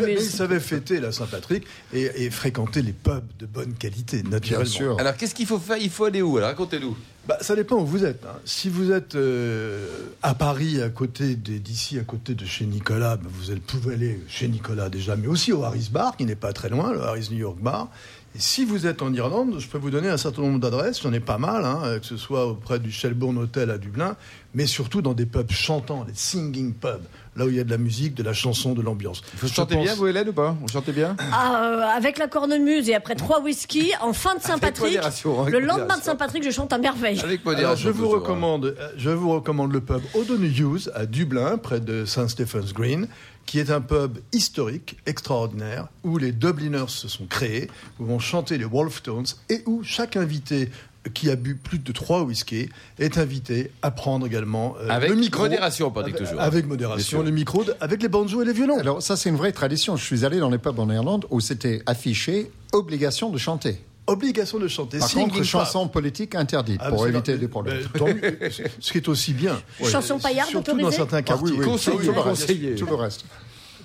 il 0.07 0.21
savait 0.21 0.59
fêter 0.59 0.99
la 0.99 1.11
Saint-Patrick 1.11 1.65
et, 1.91 2.29
fréquenter 2.29 2.81
les 2.81 2.93
pubs 2.93 3.23
de 3.39 3.45
bonne 3.45 3.73
qualité, 3.73 4.21
naturellement. 4.23 4.97
Alors 4.97 5.15
qu'est-ce 5.15 5.33
qu'il 5.33 5.47
faut 5.47 5.59
faire? 5.59 5.77
Il 5.77 5.89
faut 5.89 6.05
aller 6.05 6.21
où? 6.21 6.37
Alors 6.37 6.49
racontez-nous. 6.49 6.95
Bah, 7.27 7.37
ça 7.39 7.55
dépend 7.55 7.77
où 7.77 7.85
vous 7.85 8.03
êtes. 8.03 8.25
Hein. 8.25 8.35
Si 8.43 8.69
vous 8.69 8.91
êtes 8.91 9.15
euh, 9.15 9.87
à 10.21 10.35
Paris, 10.35 10.81
à 10.81 10.89
côté 10.89 11.35
d'ici, 11.35 11.97
à 11.97 12.03
côté 12.03 12.35
de 12.35 12.45
chez 12.45 12.65
Nicolas, 12.65 13.15
bah, 13.15 13.29
vous 13.29 13.55
pouvez 13.65 13.95
aller 13.95 14.19
chez 14.27 14.47
Nicolas 14.47 14.89
déjà, 14.89 15.15
mais 15.15 15.27
aussi 15.27 15.53
au 15.53 15.63
Harris 15.63 15.89
Bar, 15.91 16.17
qui 16.17 16.25
n'est 16.25 16.35
pas 16.35 16.51
très 16.51 16.69
loin, 16.69 16.91
le 16.91 17.01
Harris 17.01 17.29
New 17.31 17.37
York 17.37 17.57
Bar. 17.59 17.89
Et 18.35 18.39
si 18.39 18.65
vous 18.65 18.87
êtes 18.87 19.03
en 19.03 19.13
Irlande, 19.13 19.55
je 19.59 19.67
peux 19.67 19.77
vous 19.77 19.91
donner 19.91 20.09
un 20.09 20.17
certain 20.17 20.41
nombre 20.41 20.59
d'adresses, 20.59 21.01
j'en 21.01 21.13
ai 21.13 21.19
pas 21.19 21.37
mal, 21.37 21.65
hein, 21.65 21.99
que 21.99 22.05
ce 22.05 22.17
soit 22.17 22.47
auprès 22.47 22.79
du 22.79 22.91
Shelbourne 22.91 23.37
Hotel 23.37 23.69
à 23.69 23.77
Dublin, 23.77 24.15
mais 24.55 24.65
surtout 24.65 25.03
dans 25.03 25.13
des 25.13 25.27
pubs 25.27 25.51
chantants, 25.51 26.03
les 26.07 26.15
singing 26.15 26.73
pubs 26.73 27.03
là 27.35 27.45
où 27.45 27.49
il 27.49 27.55
y 27.55 27.59
a 27.59 27.63
de 27.63 27.69
la 27.69 27.77
musique, 27.77 28.13
de 28.15 28.23
la 28.23 28.33
chanson, 28.33 28.73
de 28.73 28.81
l'ambiance. 28.81 29.21
Vous 29.37 29.47
chantez 29.47 29.75
bien, 29.75 29.95
vous, 29.95 30.07
Hélène, 30.07 30.29
ou 30.29 30.33
pas? 30.33 30.55
Vous 30.59 30.67
chantez 30.67 30.91
bien? 30.91 31.15
Ah, 31.31 31.63
euh, 31.63 31.81
Avec 31.97 32.17
la 32.17 32.27
cornemuse 32.27 32.89
et 32.89 32.95
après 32.95 33.15
trois 33.15 33.41
whisky, 33.41 33.91
en 34.01 34.13
fin 34.13 34.35
de 34.35 34.41
Saint-Patrick, 34.41 34.99
le 35.47 35.59
lendemain 35.59 35.97
de 35.97 36.03
Saint-Patrick, 36.03 36.43
je 36.43 36.51
chante 36.51 36.73
à 36.73 36.77
merveille. 36.77 37.19
Avec 37.21 37.43
modération. 37.45 37.89
je, 37.89 37.93
vous 37.93 38.09
recommande, 38.09 38.65
euh, 38.65 38.89
je 38.97 39.09
vous 39.09 39.31
recommande 39.31 39.73
le 39.73 39.81
pub 39.81 40.01
O'Donohue's 40.13 40.89
à 40.93 41.05
Dublin, 41.05 41.57
près 41.57 41.79
de 41.79 42.05
St. 42.05 42.29
Stephen's 42.29 42.73
Green 42.73 43.07
qui 43.45 43.59
est 43.59 43.69
un 43.71 43.81
pub 43.81 44.19
historique, 44.31 44.97
extraordinaire, 45.05 45.87
où 46.03 46.17
les 46.17 46.31
Dubliners 46.31 46.87
se 46.89 47.07
sont 47.07 47.25
créés, 47.25 47.69
où 47.99 48.05
vont 48.05 48.19
chanter 48.19 48.57
les 48.57 48.65
Wolf 48.65 49.03
Tones 49.03 49.25
et 49.49 49.61
où 49.65 49.83
chaque 49.83 50.15
invité 50.17 50.69
qui 51.13 51.29
a 51.29 51.35
bu 51.35 51.55
plus 51.55 51.79
de 51.79 51.91
trois 51.91 52.21
whisky 52.23 52.69
est 52.97 53.17
invité 53.17 53.71
à 53.81 53.91
prendre 53.91 54.25
également 54.25 54.75
euh, 54.79 54.87
avec 54.89 55.09
le 55.09 55.15
micro. 55.17 55.43
modération, 55.43 55.93
avec, 55.93 56.15
toujours. 56.15 56.39
Avec 56.39 56.65
modération, 56.65 57.21
le 57.21 57.31
micro, 57.31 57.65
de- 57.65 57.75
avec 57.81 58.01
les 58.01 58.07
banjos 58.07 58.41
et 58.41 58.45
les 58.45 58.53
violons. 58.53 58.79
Alors 58.79 59.01
ça, 59.03 59.17
c'est 59.17 59.27
une 59.27 59.35
vraie 59.35 59.51
tradition. 59.51 59.97
Je 59.97 60.03
suis 60.05 60.23
allé 60.23 60.39
dans 60.39 60.49
les 60.49 60.57
pubs 60.59 60.79
en 60.79 60.89
Irlande 60.89 61.25
où 61.29 61.41
c'était 61.41 61.81
affiché 61.85 62.49
obligation 62.71 63.29
de 63.29 63.37
chanter. 63.37 63.83
Obligation 64.05 64.59
de 64.59 64.67
chanter. 64.67 64.99
Par 64.99 65.07
Singing 65.09 65.29
contre, 65.29 65.43
chanson 65.43 65.87
politique 65.87 66.35
interdite 66.35 66.81
Ah, 66.83 66.89
pour 66.89 67.07
éviter 67.07 67.37
des 67.37 67.47
problèmes. 67.47 67.83
ben, 67.93 67.99
tant 67.99 68.07
mieux. 68.07 68.37
ce 68.79 68.91
qui 68.91 68.97
est 68.97 69.07
aussi 69.07 69.33
bien. 69.33 69.61
Chanson 69.89 70.19
paillarde 70.19 70.49
Surtout 70.49 70.77
dans 70.77 70.91
certains 70.91 71.17
Ah 71.17 71.21
quartiers. 71.21 71.51
oui, 71.57 71.65
oui, 71.65 71.77
tout, 71.79 71.91
le 71.91 72.19
reste, 72.19 72.23
conseillé. 72.23 72.75
tout 72.75 72.85
le 72.85 72.95
reste. 72.95 73.25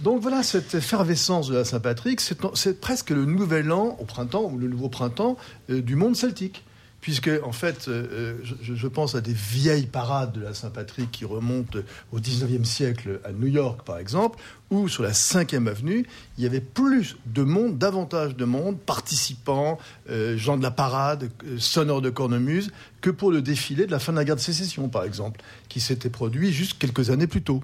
Donc 0.00 0.20
voilà, 0.20 0.42
cette 0.42 0.74
effervescence 0.74 1.48
de 1.48 1.56
la 1.56 1.64
Saint-Patrick, 1.64 2.20
c'est 2.20 2.38
c'est 2.54 2.80
presque 2.80 3.10
le 3.10 3.24
nouvel 3.24 3.70
an 3.72 3.96
au 4.00 4.04
printemps, 4.04 4.44
ou 4.52 4.58
le 4.58 4.68
nouveau 4.68 4.88
printemps 4.88 5.36
euh, 5.70 5.80
du 5.82 5.94
monde 5.96 6.16
celtique. 6.16 6.64
Puisque, 7.00 7.30
en 7.44 7.52
fait, 7.52 7.86
euh, 7.86 8.34
je, 8.42 8.74
je 8.74 8.86
pense 8.88 9.14
à 9.14 9.20
des 9.20 9.32
vieilles 9.32 9.86
parades 9.86 10.32
de 10.32 10.40
la 10.40 10.52
Saint-Patrick 10.52 11.10
qui 11.12 11.24
remontent 11.24 11.78
au 12.12 12.18
19e 12.18 12.64
siècle 12.64 13.20
à 13.24 13.30
New 13.30 13.46
York, 13.46 13.82
par 13.84 13.98
exemple, 13.98 14.38
où 14.70 14.88
sur 14.88 15.04
la 15.04 15.12
5e 15.12 15.68
avenue, 15.68 16.04
il 16.36 16.44
y 16.44 16.46
avait 16.46 16.60
plus 16.60 17.16
de 17.26 17.44
monde, 17.44 17.78
davantage 17.78 18.34
de 18.36 18.44
monde, 18.44 18.78
participants, 18.80 19.78
euh, 20.10 20.36
gens 20.36 20.56
de 20.56 20.62
la 20.62 20.72
parade, 20.72 21.30
euh, 21.46 21.56
sonneurs 21.58 22.02
de 22.02 22.10
cornemuse, 22.10 22.72
que 23.00 23.10
pour 23.10 23.30
le 23.30 23.42
défilé 23.42 23.86
de 23.86 23.92
la 23.92 24.00
fin 24.00 24.10
de 24.12 24.18
la 24.18 24.24
guerre 24.24 24.36
de 24.36 24.40
sécession, 24.40 24.88
par 24.88 25.04
exemple, 25.04 25.40
qui 25.68 25.80
s'était 25.80 26.10
produit 26.10 26.52
juste 26.52 26.78
quelques 26.78 27.10
années 27.10 27.28
plus 27.28 27.42
tôt. 27.42 27.62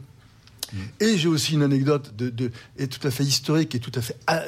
Et 1.00 1.18
j'ai 1.18 1.28
aussi 1.28 1.54
une 1.54 1.62
anecdote 1.62 2.16
de, 2.16 2.30
de- 2.30 2.50
et 2.78 2.86
tout 2.88 3.04
à 3.06 3.10
fait 3.10 3.24
historique 3.24 3.74
et 3.74 3.80
tout 3.80 3.92
à 3.94 4.00
fait 4.00 4.16
ah, 4.26 4.42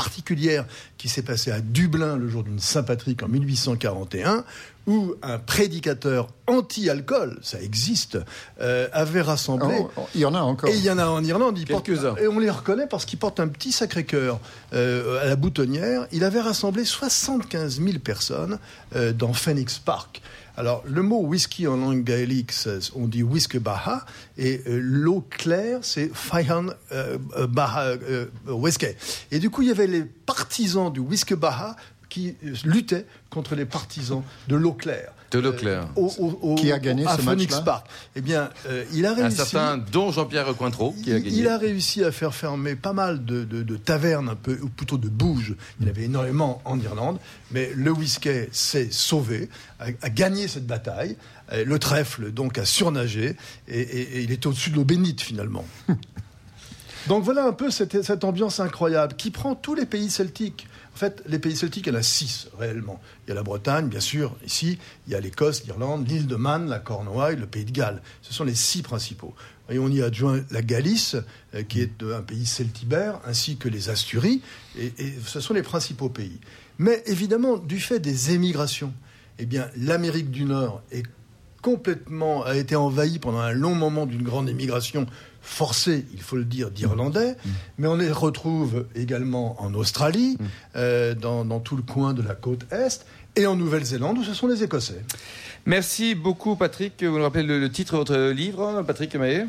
particulière 0.00 0.64
qui 0.96 1.10
s'est 1.10 1.20
passée 1.20 1.50
à 1.50 1.60
Dublin 1.60 2.16
le 2.16 2.26
jour 2.26 2.42
d'une 2.42 2.58
Saint-Patrick 2.58 3.22
en 3.22 3.28
1841, 3.28 4.44
où 4.90 5.14
un 5.22 5.38
prédicateur 5.38 6.28
anti-alcool, 6.46 7.38
ça 7.42 7.60
existe, 7.60 8.18
euh, 8.60 8.88
avait 8.92 9.20
rassemblé. 9.20 9.76
Oh, 9.96 10.02
il 10.14 10.20
y 10.20 10.24
en 10.24 10.34
a 10.34 10.40
encore. 10.40 10.68
Et 10.68 10.74
il 10.76 10.82
y 10.84 10.90
en 10.90 10.98
a 10.98 11.06
en 11.06 11.22
Irlande. 11.22 11.58
portent- 11.68 11.84
Quelques-uns. 11.86 12.16
Et 12.16 12.26
on 12.26 12.38
les 12.38 12.50
reconnaît 12.50 12.86
parce 12.88 13.04
qu'ils 13.04 13.18
portent 13.18 13.40
un 13.40 13.48
petit 13.48 13.72
sacré-cœur 13.72 14.40
euh, 14.72 15.22
à 15.22 15.26
la 15.26 15.36
boutonnière. 15.36 16.06
Il 16.12 16.24
avait 16.24 16.40
rassemblé 16.40 16.84
75 16.84 17.80
000 17.80 17.98
personnes 18.00 18.58
euh, 18.96 19.12
dans 19.12 19.32
Phoenix 19.32 19.78
Park. 19.78 20.20
Alors, 20.56 20.82
le 20.86 21.00
mot 21.02 21.20
whisky 21.22 21.66
en 21.68 21.76
langue 21.76 22.04
gaélique, 22.04 22.52
on 22.94 23.06
dit 23.06 23.22
whisky 23.22 23.58
baha, 23.58 24.04
et 24.36 24.60
euh, 24.66 24.78
l'eau 24.82 25.24
claire, 25.30 25.78
c'est 25.82 26.10
Faihan 26.12 26.66
euh, 26.92 27.16
euh, 27.38 27.46
baha 27.46 27.84
euh, 27.86 28.26
whisky. 28.46 28.86
Et 29.30 29.38
du 29.38 29.48
coup, 29.48 29.62
il 29.62 29.68
y 29.68 29.70
avait 29.70 29.86
les 29.86 30.02
partisans 30.02 30.92
du 30.92 31.00
whisky 31.00 31.34
baha 31.34 31.76
qui 32.10 32.34
luttaient 32.64 33.06
contre 33.30 33.54
les 33.54 33.64
partisans 33.64 34.22
de 34.48 34.56
l'eau 34.56 34.72
claire. 34.74 35.12
De 35.30 35.38
l'eau 35.38 35.52
claire. 35.52 35.84
Euh, 35.96 36.00
au- 36.00 36.12
au- 36.18 36.38
au- 36.42 36.54
Qui 36.56 36.72
a 36.72 36.80
gagné 36.80 37.06
à 37.06 37.16
ce 37.16 37.22
Phoenix 37.22 37.52
match-là 37.54 37.64
Park. 37.64 37.86
Eh 38.16 38.20
bien, 38.20 38.50
euh, 38.66 38.84
il 38.92 39.06
a 39.06 39.12
Un 39.12 39.14
réussi. 39.14 39.36
certain 39.36 39.78
dont 39.78 40.10
Jean-Pierre 40.10 40.52
Cointreau 40.56 40.92
qui 41.04 41.12
a 41.12 41.18
Il- 41.18 41.22
gagné. 41.22 41.36
Il 41.38 41.46
a 41.46 41.56
réussi 41.56 42.02
à 42.02 42.10
faire 42.10 42.34
fermer 42.34 42.74
pas 42.74 42.92
mal 42.92 43.24
de, 43.24 43.44
de- 43.44 43.62
de 43.62 43.76
tavernes, 43.76 44.28
un 44.28 44.34
peu, 44.34 44.58
ou 44.60 44.68
plutôt 44.68 44.98
de 44.98 45.08
bouges. 45.08 45.54
Il 45.80 45.86
y 45.86 45.88
avait 45.88 46.02
énormément 46.02 46.60
en 46.64 46.80
Irlande, 46.80 47.18
mais 47.52 47.70
le 47.76 47.92
whisky 47.92 48.28
s'est 48.50 48.88
sauvé, 48.90 49.48
a, 49.78 49.86
a 50.02 50.10
gagné 50.10 50.48
cette 50.48 50.66
bataille. 50.66 51.16
Le 51.64 51.78
trèfle, 51.78 52.32
donc, 52.32 52.58
a 52.58 52.64
surnagé, 52.64 53.36
et, 53.68 53.80
et- 53.80 54.18
et 54.18 54.22
il 54.22 54.32
est 54.32 54.44
au-dessus 54.46 54.70
de 54.70 54.76
l'eau 54.76 54.84
bénite, 54.84 55.20
finalement. 55.20 55.64
donc 57.08 57.24
voilà 57.24 57.46
un 57.46 57.52
peu 57.52 57.70
cette, 57.70 58.02
cette 58.02 58.24
ambiance 58.24 58.60
incroyable 58.60 59.14
qui 59.16 59.30
prend 59.30 59.54
tous 59.54 59.74
les 59.74 59.86
pays 59.86 60.10
celtiques. 60.10 60.66
En 60.94 60.98
fait, 60.98 61.22
les 61.26 61.38
pays 61.38 61.56
celtiques, 61.56 61.86
il 61.86 61.92
y 61.92 61.96
en 61.96 61.98
a 61.98 62.02
six 62.02 62.48
réellement. 62.58 63.00
Il 63.24 63.30
y 63.30 63.32
a 63.32 63.34
la 63.34 63.42
Bretagne, 63.42 63.88
bien 63.88 64.00
sûr, 64.00 64.36
ici. 64.44 64.78
Il 65.06 65.12
y 65.12 65.16
a 65.16 65.20
l'Écosse, 65.20 65.64
l'Irlande, 65.64 66.08
l'île 66.08 66.26
de 66.26 66.36
Man, 66.36 66.68
la 66.68 66.78
Cornouaille, 66.78 67.36
le 67.36 67.46
Pays 67.46 67.64
de 67.64 67.70
Galles. 67.70 68.02
Ce 68.22 68.34
sont 68.34 68.44
les 68.44 68.54
six 68.54 68.82
principaux. 68.82 69.34
Et 69.70 69.78
on 69.78 69.88
y 69.88 70.02
adjoint 70.02 70.40
la 70.50 70.62
Galice, 70.62 71.16
euh, 71.54 71.62
qui 71.62 71.80
est 71.80 72.02
euh, 72.02 72.18
un 72.18 72.22
pays 72.22 72.44
celtibère, 72.44 73.20
ainsi 73.24 73.56
que 73.56 73.68
les 73.68 73.88
Asturies. 73.88 74.42
Et, 74.78 74.92
et 74.98 75.14
ce 75.24 75.40
sont 75.40 75.54
les 75.54 75.62
principaux 75.62 76.08
pays. 76.08 76.40
Mais 76.78 77.02
évidemment, 77.06 77.56
du 77.56 77.78
fait 77.78 78.00
des 78.00 78.32
émigrations, 78.32 78.92
eh 79.38 79.46
bien, 79.46 79.70
l'Amérique 79.76 80.30
du 80.30 80.44
Nord 80.44 80.82
est 80.90 81.04
complètement 81.62 82.44
a 82.44 82.56
été 82.56 82.76
envahie 82.76 83.18
pendant 83.18 83.40
un 83.40 83.52
long 83.52 83.74
moment 83.74 84.06
d'une 84.06 84.22
grande 84.22 84.48
émigration 84.48 85.06
forcée, 85.40 86.06
il 86.12 86.20
faut 86.20 86.36
le 86.36 86.44
dire, 86.44 86.70
d'Irlandais, 86.70 87.36
mais 87.78 87.86
on 87.86 87.96
les 87.96 88.12
retrouve 88.12 88.86
également 88.94 89.60
en 89.62 89.74
Australie, 89.74 90.36
euh, 90.76 91.14
dans, 91.14 91.44
dans 91.44 91.60
tout 91.60 91.76
le 91.76 91.82
coin 91.82 92.14
de 92.14 92.22
la 92.22 92.34
côte 92.34 92.66
Est, 92.72 93.06
et 93.36 93.46
en 93.46 93.56
Nouvelle-Zélande, 93.56 94.18
où 94.18 94.24
ce 94.24 94.34
sont 94.34 94.48
les 94.48 94.62
Écossais. 94.62 95.02
Merci 95.66 96.14
beaucoup, 96.14 96.56
Patrick. 96.56 97.02
Vous 97.02 97.16
nous 97.16 97.22
rappelez 97.22 97.44
le, 97.44 97.60
le 97.60 97.70
titre 97.70 97.92
de 97.92 97.98
votre 97.98 98.30
livre, 98.30 98.82
Patrick 98.86 99.14
Mahé 99.14 99.44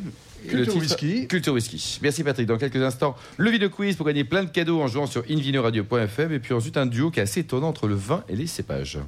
Culture 0.47 0.77
Whisky. 0.77 1.27
Culture 1.27 1.53
Whisky. 1.53 1.99
Merci, 2.01 2.23
Patrick. 2.23 2.47
Dans 2.47 2.57
quelques 2.57 2.77
instants, 2.77 3.15
le 3.37 3.49
vidéo 3.49 3.69
quiz 3.69 3.95
pour 3.95 4.05
gagner 4.05 4.23
plein 4.23 4.43
de 4.43 4.49
cadeaux 4.49 4.81
en 4.81 4.87
jouant 4.87 5.05
sur 5.07 5.23
invinoradio.fm. 5.29 6.31
Et 6.31 6.39
puis 6.39 6.53
ensuite, 6.53 6.77
un 6.77 6.85
duo 6.85 7.11
qui 7.11 7.19
est 7.19 7.23
assez 7.23 7.41
étonnant 7.41 7.69
entre 7.69 7.87
le 7.87 7.95
vin 7.95 8.23
et 8.27 8.35
les 8.35 8.47
cépages. 8.47 8.99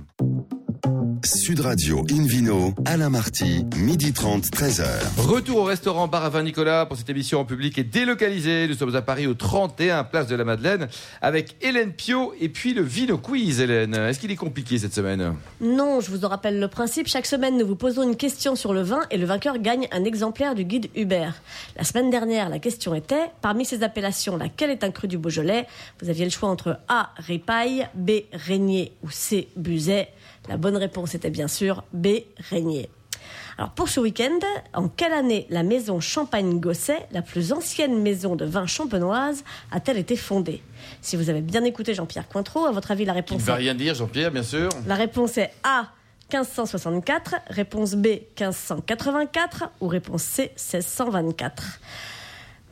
Sud 1.26 1.62
Radio 1.62 2.06
Invino, 2.12 2.74
Alain 2.84 3.10
Marty, 3.10 3.66
midi 3.78 4.12
30, 4.12 4.44
13h. 4.44 4.84
Retour 5.18 5.60
au 5.60 5.64
restaurant 5.64 6.10
Bar 6.10 6.26
à 6.26 6.30
Vin 6.30 6.44
Nicolas 6.44 6.86
pour 6.86 6.98
cette 6.98 7.10
émission 7.10 7.40
en 7.40 7.46
public 7.46 7.78
et 7.78 7.86
délocalisée. 7.86 8.68
Nous 8.68 8.74
sommes 8.74 8.94
à 8.94 9.02
Paris 9.02 9.26
au 9.26 9.34
31 9.34 10.04
Place 10.04 10.28
de 10.28 10.36
la 10.36 10.44
Madeleine 10.44 10.90
avec 11.22 11.56
Hélène 11.62 11.94
Pio 11.94 12.34
et 12.42 12.50
puis 12.50 12.74
le 12.74 12.82
Vino 12.82 13.18
Quiz, 13.18 13.62
Hélène. 13.62 13.96
Est-ce 13.96 14.20
qu'il 14.20 14.32
est 14.32 14.36
compliqué 14.36 14.78
cette 14.78 14.94
semaine? 14.94 15.36
Non, 15.62 16.02
je 16.02 16.12
vous 16.12 16.26
en 16.26 16.28
rappelle 16.28 16.60
le 16.60 16.68
principe. 16.68 17.08
Chaque 17.08 17.26
semaine, 17.26 17.58
nous 17.58 17.68
vous 17.68 17.78
posons 17.78 18.04
une 18.04 18.18
question 18.18 18.58
sur 18.58 18.74
le 18.74 18.82
vin 18.82 19.00
et 19.10 19.18
le 19.18 19.26
vainqueur 19.26 19.60
gagne 19.60 19.88
un 19.94 20.04
exemplaire 20.04 20.56
du 20.56 20.66
guide 20.66 20.90
Hubert. 20.94 21.42
La 21.78 21.86
semaine 21.86 22.10
dernière, 22.10 22.50
la 22.50 22.60
question 22.60 22.94
était 22.96 23.32
parmi 23.42 23.64
ces 23.64 23.82
appellations, 23.84 24.36
laquelle 24.36 24.72
est 24.72 24.84
un 24.84 24.92
cru 24.92 25.08
du 25.08 25.18
Beaujolais? 25.18 25.68
Vous 26.02 26.10
aviez 26.10 26.26
le 26.26 26.32
choix 26.32 26.50
entre 26.50 26.80
A. 26.90 27.12
Répaille, 27.16 27.88
B. 27.96 28.12
Régnier 28.34 28.92
ou 29.04 29.10
C. 29.10 29.48
Buzet. 29.56 30.10
La 30.50 30.58
bonne 30.58 30.78
réponse 30.78 31.16
était 31.16 31.30
bien 31.30 31.48
sûr 31.48 31.84
B. 31.94 32.08
Régnier. 32.50 32.90
Alors 33.58 33.72
pour 33.72 33.88
ce 33.88 34.00
week-end, 34.00 34.40
en 34.74 34.88
quelle 34.88 35.14
année 35.14 35.46
la 35.50 35.64
maison 35.64 36.00
Champagne-Gosset, 36.00 37.08
la 37.12 37.22
plus 37.22 37.54
ancienne 37.54 38.02
maison 38.02 38.36
de 38.36 38.46
vin 38.46 38.66
champenoise, 38.66 39.44
a-t-elle 39.72 39.98
été 39.98 40.16
fondée? 40.16 40.62
Si 41.02 41.16
vous 41.16 41.30
avez 41.30 41.42
bien 41.42 41.64
écouté 41.64 41.94
Jean-Pierre 41.94 42.28
Cointreau, 42.28 42.66
à 42.66 42.72
votre 42.72 42.92
avis 42.92 43.06
la 43.06 43.14
Qui 43.14 43.18
ne 43.18 43.22
réponse 43.22 43.42
va 43.44 43.54
est 43.54 43.58
rien 43.58 43.76
dire, 43.76 43.96
Jean-Pierre, 43.96 44.32
bien 44.32 44.44
sûr. 44.44 44.70
la 44.88 44.96
réponse 44.96 45.38
est 45.38 45.52
A. 45.64 45.90
1564, 46.32 47.36
réponse 47.50 47.94
B 47.94 48.08
1584 48.40 49.66
ou 49.82 49.88
réponse 49.88 50.24
C 50.24 50.52
1624. 50.56 51.80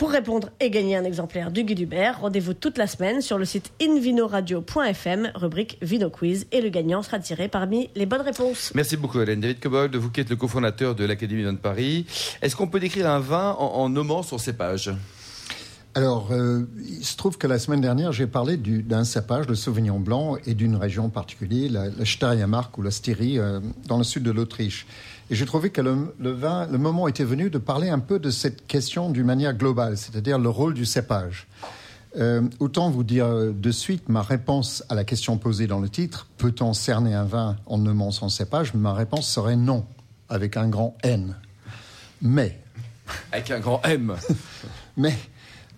Pour 0.02 0.10
répondre 0.10 0.50
et 0.60 0.72
gagner 0.72 0.96
un 0.96 1.04
exemplaire 1.04 1.52
du 1.52 1.64
guide 1.64 1.82
Hubert, 1.82 2.22
rendez-vous 2.22 2.56
toute 2.56 2.80
la 2.80 2.88
semaine 2.88 3.22
sur 3.22 3.38
le 3.38 3.46
site 3.46 3.72
invinoradio.fm, 3.80 5.32
rubrique 5.36 5.78
Vino 5.84 6.10
Quiz, 6.10 6.48
et 6.52 6.60
le 6.60 6.70
gagnant 6.70 7.04
sera 7.04 7.20
tiré 7.20 7.48
parmi 7.48 7.92
les 7.94 8.08
bonnes 8.08 8.22
réponses. 8.22 8.72
Merci 8.74 8.98
beaucoup, 8.98 9.22
Hélène. 9.22 9.42
David 9.42 9.60
Cobold, 9.60 9.96
vous 9.96 10.10
qui 10.10 10.22
êtes 10.22 10.32
le 10.32 10.38
cofondateur 10.38 10.96
de 10.96 11.06
l'Académie 11.06 11.44
de 11.44 11.52
Paris. 11.52 12.08
Est-ce 12.42 12.56
qu'on 12.56 12.68
peut 12.68 12.80
décrire 12.80 13.08
un 13.08 13.20
vin 13.20 13.56
en, 13.60 13.76
en 13.76 13.90
nommant 13.90 14.24
son 14.24 14.40
cépage 14.40 14.90
Alors, 15.94 16.30
euh, 16.32 16.64
il 16.88 17.04
se 17.04 17.18
trouve 17.18 17.38
que 17.38 17.48
la 17.48 17.60
semaine 17.60 17.82
dernière, 17.82 18.14
j'ai 18.14 18.28
parlé 18.28 18.56
du- 18.56 18.82
d'un 18.82 19.04
cépage, 19.04 19.48
le 19.48 19.56
Sauvignon 19.56 20.00
blanc, 20.00 20.38
et 20.46 20.54
d'une 20.54 20.78
région 20.78 21.10
particulière, 21.10 21.70
la, 21.72 21.90
la 21.90 22.06
Steiermark 22.06 22.78
ou 22.78 22.82
la 22.82 22.92
Styrie, 22.92 23.40
euh, 23.40 23.60
dans 23.88 23.98
le 23.98 24.06
sud 24.06 24.24
de 24.24 24.32
l'Autriche. 24.32 24.88
Et 25.30 25.36
j'ai 25.36 25.46
trouvé 25.46 25.70
que 25.70 25.82
le, 25.82 26.14
le 26.18 26.32
vin, 26.32 26.66
le 26.68 26.78
moment 26.78 27.10
était 27.10 27.26
venu 27.26 27.50
de 27.50 27.58
parler 27.58 27.90
un 27.90 28.00
peu 28.00 28.20
de 28.20 28.30
cette 28.30 28.68
question 28.68 29.10
d'une 29.10 29.26
manière 29.26 29.54
globale, 29.54 29.98
c'est-à-dire 29.98 30.40
le 30.40 30.48
rôle 30.50 30.74
du 30.74 30.86
cépage. 30.86 31.48
Euh, 32.18 32.42
autant 32.60 32.90
vous 32.90 33.04
dire 33.06 33.28
de 33.54 33.72
suite 33.72 34.10
ma 34.10 34.22
réponse 34.22 34.84
à 34.90 34.96
la 34.96 35.06
question 35.06 35.38
posée 35.38 35.66
dans 35.66 35.80
le 35.80 35.88
titre 35.88 36.28
peut-on 36.38 36.74
cerner 36.74 37.14
un 37.14 37.24
vin 37.24 37.56
en 37.66 37.78
nommant 37.78 38.12
son 38.12 38.28
cépage? 38.28 38.74
Ma 38.74 38.94
réponse 38.94 39.30
serait 39.30 39.56
non, 39.56 39.86
avec 40.28 40.58
un 40.58 40.68
grand 40.68 40.98
N. 41.04 41.36
Mais 42.22 42.60
Avec 43.32 43.50
un 43.52 43.60
grand 43.62 43.82
M. 43.86 44.14
mais 44.98 45.18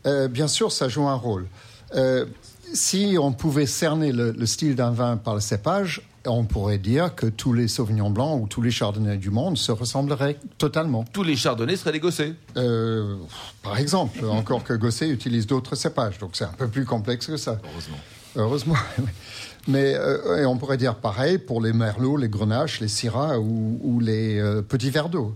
euh, 0.06 0.28
bien 0.28 0.48
sûr, 0.48 0.72
ça 0.72 0.90
joue 0.90 1.08
un 1.08 1.16
rôle. 1.16 1.48
Euh, 1.96 2.26
si 2.74 3.18
on 3.20 3.32
pouvait 3.32 3.66
cerner 3.66 4.12
le, 4.12 4.32
le 4.32 4.46
style 4.46 4.76
d'un 4.76 4.92
vin 4.92 5.18
par 5.18 5.36
le 5.36 5.42
cépage, 5.42 6.02
on 6.28 6.46
pourrait 6.46 6.78
dire 6.78 7.16
que 7.16 7.26
tous 7.26 7.54
les 7.54 7.68
Sauvignons 7.68 8.10
blancs 8.10 8.42
ou 8.42 8.48
tous 8.48 8.62
les 8.62 8.72
Chardonnays 8.72 9.18
du 9.18 9.30
monde 9.30 9.58
se 9.58 9.72
ressembleraient 9.72 10.38
totalement. 10.58 11.06
Tous 11.12 11.24
les 11.24 11.36
chardonnays 11.36 11.76
seraient 11.76 11.92
des 11.92 12.00
gossets. 12.00 12.34
Euh, 12.58 13.18
par 13.62 13.78
exemple, 13.78 14.24
encore 14.30 14.64
que 14.64 14.74
Gosset 14.74 15.10
utilise 15.10 15.48
d'autres 15.48 15.76
cépages, 15.76 16.18
donc 16.20 16.32
c'est 16.34 16.46
un 16.46 16.54
peu 16.58 16.68
plus 16.68 16.86
complexe 16.86 17.28
que 17.28 17.38
ça. 17.38 17.60
Heureusement. 17.64 17.98
Heureusement. 18.36 18.76
Mais 19.68 19.94
euh, 19.96 20.42
et 20.42 20.46
on 20.46 20.58
pourrait 20.58 20.78
dire 20.78 20.96
pareil 20.96 21.38
pour 21.38 21.62
les 21.62 21.72
merlots, 21.72 22.18
les 22.18 22.28
grenaches, 22.28 22.82
les 22.82 22.90
syrahs 22.90 23.38
ou, 23.38 23.80
ou 23.82 24.00
les 24.02 24.38
euh, 24.40 24.62
petits 24.62 24.90
verres 24.90 25.10
d'eau. 25.10 25.36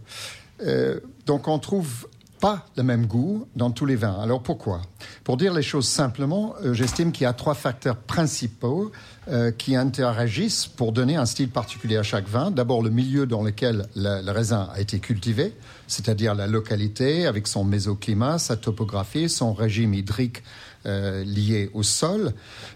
Donc 1.25 1.47
on 1.47 1.59
trouve 1.59 2.07
pas 2.39 2.65
le 2.75 2.83
même 2.83 3.05
goût 3.05 3.47
dans 3.55 3.71
tous 3.71 3.85
les 3.85 3.95
vins. 3.95 4.19
Alors 4.21 4.41
pourquoi? 4.41 4.81
Pour 5.23 5.37
dire 5.37 5.53
les 5.53 5.61
choses 5.61 5.87
simplement, 5.87 6.55
euh, 6.63 6.73
j'estime 6.73 7.11
qu'il 7.11 7.23
y 7.23 7.27
a 7.27 7.33
trois 7.33 7.55
facteurs 7.55 7.97
principaux 7.97 8.91
euh, 9.27 9.51
qui 9.51 9.75
interagissent 9.75 10.67
pour 10.67 10.91
donner 10.91 11.15
un 11.15 11.25
style 11.25 11.49
particulier 11.49 11.97
à 11.97 12.03
chaque 12.03 12.27
vin. 12.27 12.51
D'abord 12.51 12.81
le 12.83 12.89
milieu 12.89 13.25
dans 13.25 13.43
lequel 13.43 13.87
le, 13.95 14.31
raisin 14.31 14.69
a 14.73 14.79
été 14.79 14.99
cultivé, 14.99 15.53
c'est-à-dire 15.87 16.35
la 16.35 16.47
localité 16.47 17.25
avec 17.25 17.47
son 17.47 17.63
mésoclimat, 17.63 18.39
sa 18.39 18.55
topographie, 18.55 19.29
son 19.29 19.53
régime 19.53 19.93
hydrique 19.93 20.43
euh, 20.85 21.23
lié 21.23 21.69
au 21.73 21.83
sol, 21.83 22.33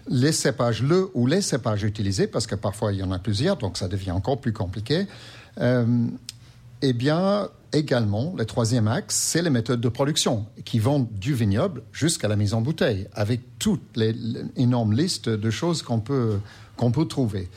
les 0.08 0.32
cépages, 0.32 0.82
le 0.82 1.10
ou 1.14 1.26
les 1.26 1.40
cépages 1.40 1.84
utilisés, 1.84 2.26
parce 2.26 2.46
que 2.46 2.54
parfois 2.54 2.92
il 2.92 2.98
y 2.98 3.02
en 3.02 3.12
a 3.12 3.18
plusieurs, 3.18 3.56
donc 3.56 3.78
ça 3.78 3.88
devient 3.88 4.10
encore 4.10 4.40
plus 4.40 4.52
compliqué. 4.52 5.06
Eh 6.82 6.92
bien, 6.92 7.48
également, 7.72 8.34
le 8.36 8.44
troisième 8.44 8.88
axe, 8.88 9.16
c'est 9.16 9.42
les 9.42 9.50
méthodes 9.50 9.80
de 9.80 9.88
production 9.88 10.46
qui 10.64 10.78
vont 10.78 11.08
du 11.12 11.34
vignoble 11.34 11.82
jusqu'à 11.92 12.28
la 12.28 12.36
mise 12.36 12.54
en 12.54 12.60
bouteille, 12.60 13.08
avec 13.14 13.40
toute 13.58 13.96
l'énorme 13.96 14.92
liste 14.92 15.28
de 15.28 15.50
choses 15.50 15.82
qu'on 15.82 16.00
peut, 16.00 16.38
qu'on 16.76 16.90
peut 16.90 17.06
trouver. 17.06 17.48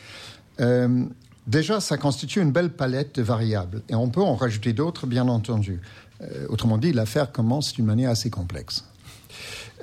Euh, 0.62 1.06
déjà, 1.48 1.80
ça 1.80 1.98
constitue 1.98 2.42
une 2.42 2.52
belle 2.52 2.72
palette 2.72 3.16
de 3.16 3.24
variables, 3.24 3.82
et 3.90 3.96
on 3.96 4.10
peut 4.10 4.22
en 4.22 4.36
rajouter 4.36 4.74
d'autres, 4.74 5.08
bien 5.08 5.28
entendu. 5.28 5.82
Euh, 6.22 6.46
autrement 6.50 6.78
dit, 6.78 6.94
l'affaire 6.94 7.32
commence 7.32 7.74
d'une 7.74 7.86
manière 7.86 8.12
assez 8.12 8.30
complexe. 8.30 8.86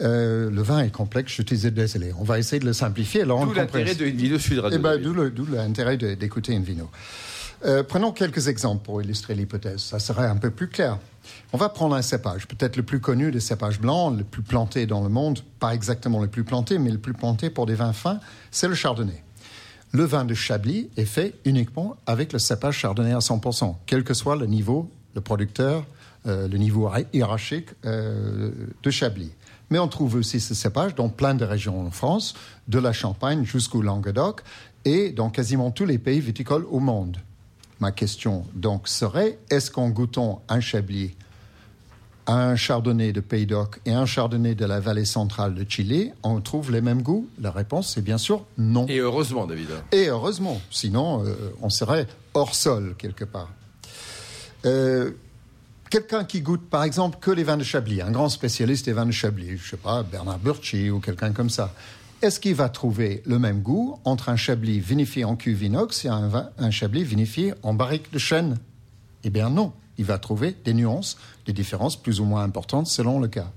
Euh, 0.01 0.51
le 0.51 0.63
vin 0.63 0.81
est 0.81 0.91
complexe, 0.91 1.33
je 1.33 1.43
suis 1.43 1.71
désolé. 1.71 2.13
On 2.19 2.25
va 2.25 2.39
essayer 2.39 2.59
de 2.59 2.65
le 2.65 2.73
simplifier. 2.73 3.25
D'où 3.25 3.53
l'intérêt 3.53 3.95
de 3.95 4.07
Invino 4.07 4.39
Sud 4.39 4.63
eh 4.73 4.79
ben, 4.79 4.97
D'où 4.99 5.47
l'intérêt 5.47 5.97
d'écouter 5.97 6.57
Invino. 6.57 6.91
Euh, 7.64 7.85
prenons 7.85 8.11
quelques 8.11 8.49
exemples 8.49 8.85
pour 8.85 9.02
illustrer 9.02 9.35
l'hypothèse. 9.35 9.81
Ça 9.81 9.99
serait 9.99 10.26
un 10.26 10.37
peu 10.37 10.50
plus 10.50 10.69
clair. 10.69 10.99
On 11.52 11.59
va 11.59 11.69
prendre 11.69 11.95
un 11.95 12.02
cépage, 12.02 12.49
peut-être 12.49 12.76
le 12.76 12.83
plus 12.83 13.00
connu 13.00 13.31
des 13.31 13.38
cépages 13.38 13.81
blancs, 13.81 14.16
le 14.16 14.25
plus 14.25 14.42
planté 14.42 14.87
dans 14.87 15.02
le 15.02 15.09
monde, 15.09 15.40
pas 15.61 15.73
exactement 15.73 16.21
le 16.21 16.26
plus 16.26 16.42
planté, 16.42 16.78
mais 16.78 16.90
le 16.90 16.99
plus 16.99 17.14
planté 17.14 17.50
pour 17.50 17.66
des 17.66 17.76
vins 17.76 17.92
fins, 17.92 18.19
c'est 18.50 18.66
le 18.66 18.75
chardonnay. 18.75 19.23
Le 19.92 20.04
vin 20.04 20.25
de 20.25 20.35
Chablis 20.35 20.90
est 20.97 21.04
fait 21.04 21.35
uniquement 21.45 21.97
avec 22.07 22.33
le 22.33 22.38
cépage 22.40 22.78
chardonnay 22.78 23.12
à 23.12 23.19
100%, 23.19 23.76
quel 23.87 24.02
que 24.02 24.14
soit 24.14 24.37
le 24.37 24.47
niveau, 24.47 24.90
le 25.14 25.21
producteur, 25.21 25.87
euh, 26.26 26.49
le 26.49 26.59
niveau 26.59 26.90
hiérarchique 27.12 27.69
euh, 27.85 28.50
de 28.83 28.90
Chablis. 28.90 29.33
Mais 29.71 29.78
on 29.78 29.88
trouve 29.88 30.16
aussi 30.16 30.40
ce 30.40 30.54
cépage 30.54 30.95
dans 30.95 31.09
plein 31.09 31.35
de 31.35 31.45
régions 31.45 31.87
en 31.87 31.90
France, 31.90 32.35
de 32.69 32.78
la 32.78 32.92
Champagne 32.92 33.45
jusqu'au 33.45 33.83
Languedoc, 33.83 34.42
et 34.85 35.11
dans 35.11 35.31
quasiment 35.31 35.71
tous 35.71 35.85
les 35.85 35.99
pays 35.99 36.21
viticoles 36.21 36.64
au 36.71 36.81
monde. 36.81 37.19
Ma 37.83 37.91
question 37.91 38.47
donc 38.55 38.87
serait, 38.87 39.41
est-ce 39.51 39.73
qu'en 39.73 39.89
goûtant 39.89 40.45
un 40.49 40.61
Chablis, 40.61 41.17
un 42.29 42.55
Chardonnay 42.55 43.12
de 43.12 43.19
Pays 43.19 43.45
d'Oc 43.45 43.81
et 43.87 43.93
un 43.93 44.07
Chardonnay 44.07 44.55
de 44.55 44.65
la 44.65 44.79
vallée 44.79 45.05
centrale 45.05 45.57
de 45.57 45.69
Chili, 45.69 46.12
on 46.23 46.41
trouve 46.41 46.71
les 46.71 46.81
mêmes 46.81 47.03
goûts? 47.03 47.27
La 47.41 47.51
réponse 47.51 47.97
est 47.97 48.03
bien 48.03 48.19
sûr 48.19 48.47
non. 48.57 48.87
Et 48.87 48.99
heureusement, 48.99 49.49
David. 49.49 49.67
Et 49.91 50.07
heureusement, 50.07 50.61
sinon 50.71 51.27
euh, 51.27 51.35
on 51.61 51.71
serait 51.71 52.07
hors 52.35 52.55
sol 52.55 52.95
quelque 52.97 53.25
part. 53.25 53.51
Euh, 54.65 55.11
quelqu'un 55.91 56.23
qui 56.23 56.41
goûte 56.41 56.71
par 56.71 56.85
exemple 56.85 57.19
que 57.21 57.33
les 57.33 57.43
vins 57.43 57.57
de 57.57 57.65
Chablis, 57.65 58.01
un 58.01 58.12
grand 58.12 58.29
spécialiste 58.29 58.85
des 58.85 58.93
vins 58.93 59.07
de 59.07 59.11
Chablis, 59.11 59.57
je 59.57 59.71
sais 59.71 59.77
pas, 59.77 60.05
Bernard 60.05 60.39
Burchi 60.39 60.89
ou 60.89 61.01
quelqu'un 61.01 61.33
comme 61.33 61.51
ça, 61.51 61.75
est-ce 62.23 62.38
qu'il 62.38 62.55
va 62.55 62.69
trouver 62.69 63.23
le 63.26 63.38
même 63.38 63.62
goût 63.62 63.99
entre 64.05 64.29
un 64.29 64.37
chablis 64.37 64.79
vinifié 64.79 65.25
en 65.25 65.35
cuve 65.35 65.64
inox 65.64 66.05
et 66.05 66.09
un, 66.09 66.71
chablis 66.71 67.02
vinifié 67.02 67.52
en 67.62 67.75
barrique 67.75 68.12
de 68.12 68.19
chêne? 68.19 68.59
Eh 69.25 69.31
bien 69.31 69.50
non, 69.50 69.73
il 69.99 70.05
va 70.05 70.19
trouver 70.19 70.57
des 70.64 70.73
nuances, 70.73 71.19
des 71.47 71.52
différences 71.52 72.00
plus 72.00 72.21
ou 72.21 72.25
moins 72.25 72.45
importantes 72.45 72.87
selon 72.87 73.19
le 73.19 73.29
cas. 73.29 73.50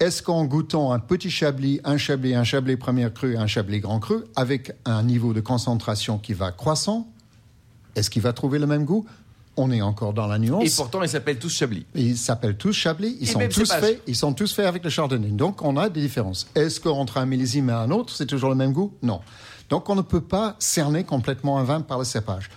Est-ce 0.00 0.22
qu'en 0.22 0.44
goûtant 0.44 0.92
un 0.92 1.00
petit 1.00 1.30
chablis, 1.30 1.80
un 1.82 1.96
chablis, 1.96 2.34
un 2.34 2.44
chablis 2.44 2.76
première 2.76 3.12
cru, 3.12 3.36
un 3.36 3.46
chablis 3.46 3.80
grand 3.80 3.98
cru, 3.98 4.18
avec 4.36 4.72
un 4.84 5.02
niveau 5.02 5.32
de 5.32 5.40
concentration 5.40 6.18
qui 6.18 6.34
va 6.34 6.52
croissant, 6.52 7.08
est-ce 7.96 8.10
qu'il 8.10 8.22
va 8.22 8.32
trouver 8.32 8.58
le 8.58 8.66
même 8.66 8.84
goût? 8.84 9.06
On 9.58 9.70
est 9.70 9.82
encore 9.82 10.14
dans 10.14 10.26
la 10.26 10.38
nuance. 10.38 10.64
Et 10.64 10.74
pourtant, 10.74 11.02
ils 11.02 11.08
s'appellent 11.08 11.38
tous 11.38 11.50
Chablis. 11.50 11.84
Ils 11.94 12.16
s'appellent 12.16 12.56
tous 12.56 12.72
Chablis. 12.72 13.18
Ils 13.20 13.28
sont 13.28 13.40
tous 13.48 13.70
faits. 13.70 14.02
Ils 14.06 14.16
sont 14.16 14.32
tous 14.32 14.54
faits 14.54 14.66
avec 14.66 14.84
le 14.84 14.90
Chardonnay. 14.90 15.28
Donc, 15.28 15.62
on 15.62 15.76
a 15.76 15.88
des 15.88 16.00
différences. 16.00 16.46
Est-ce 16.54 16.80
qu'entre 16.80 17.18
un 17.18 17.26
millésime 17.26 17.68
et 17.68 17.72
un 17.72 17.90
autre, 17.90 18.14
c'est 18.14 18.26
toujours 18.26 18.50
le 18.50 18.56
même 18.56 18.72
goût? 18.72 18.94
Non. 19.02 19.20
Donc, 19.68 19.90
on 19.90 19.96
ne 19.96 20.02
peut 20.02 20.22
pas 20.22 20.56
cerner 20.58 21.04
complètement 21.04 21.58
un 21.58 21.64
vin 21.64 21.80
par 21.80 21.98
le 21.98 22.04
cépage. 22.04 22.48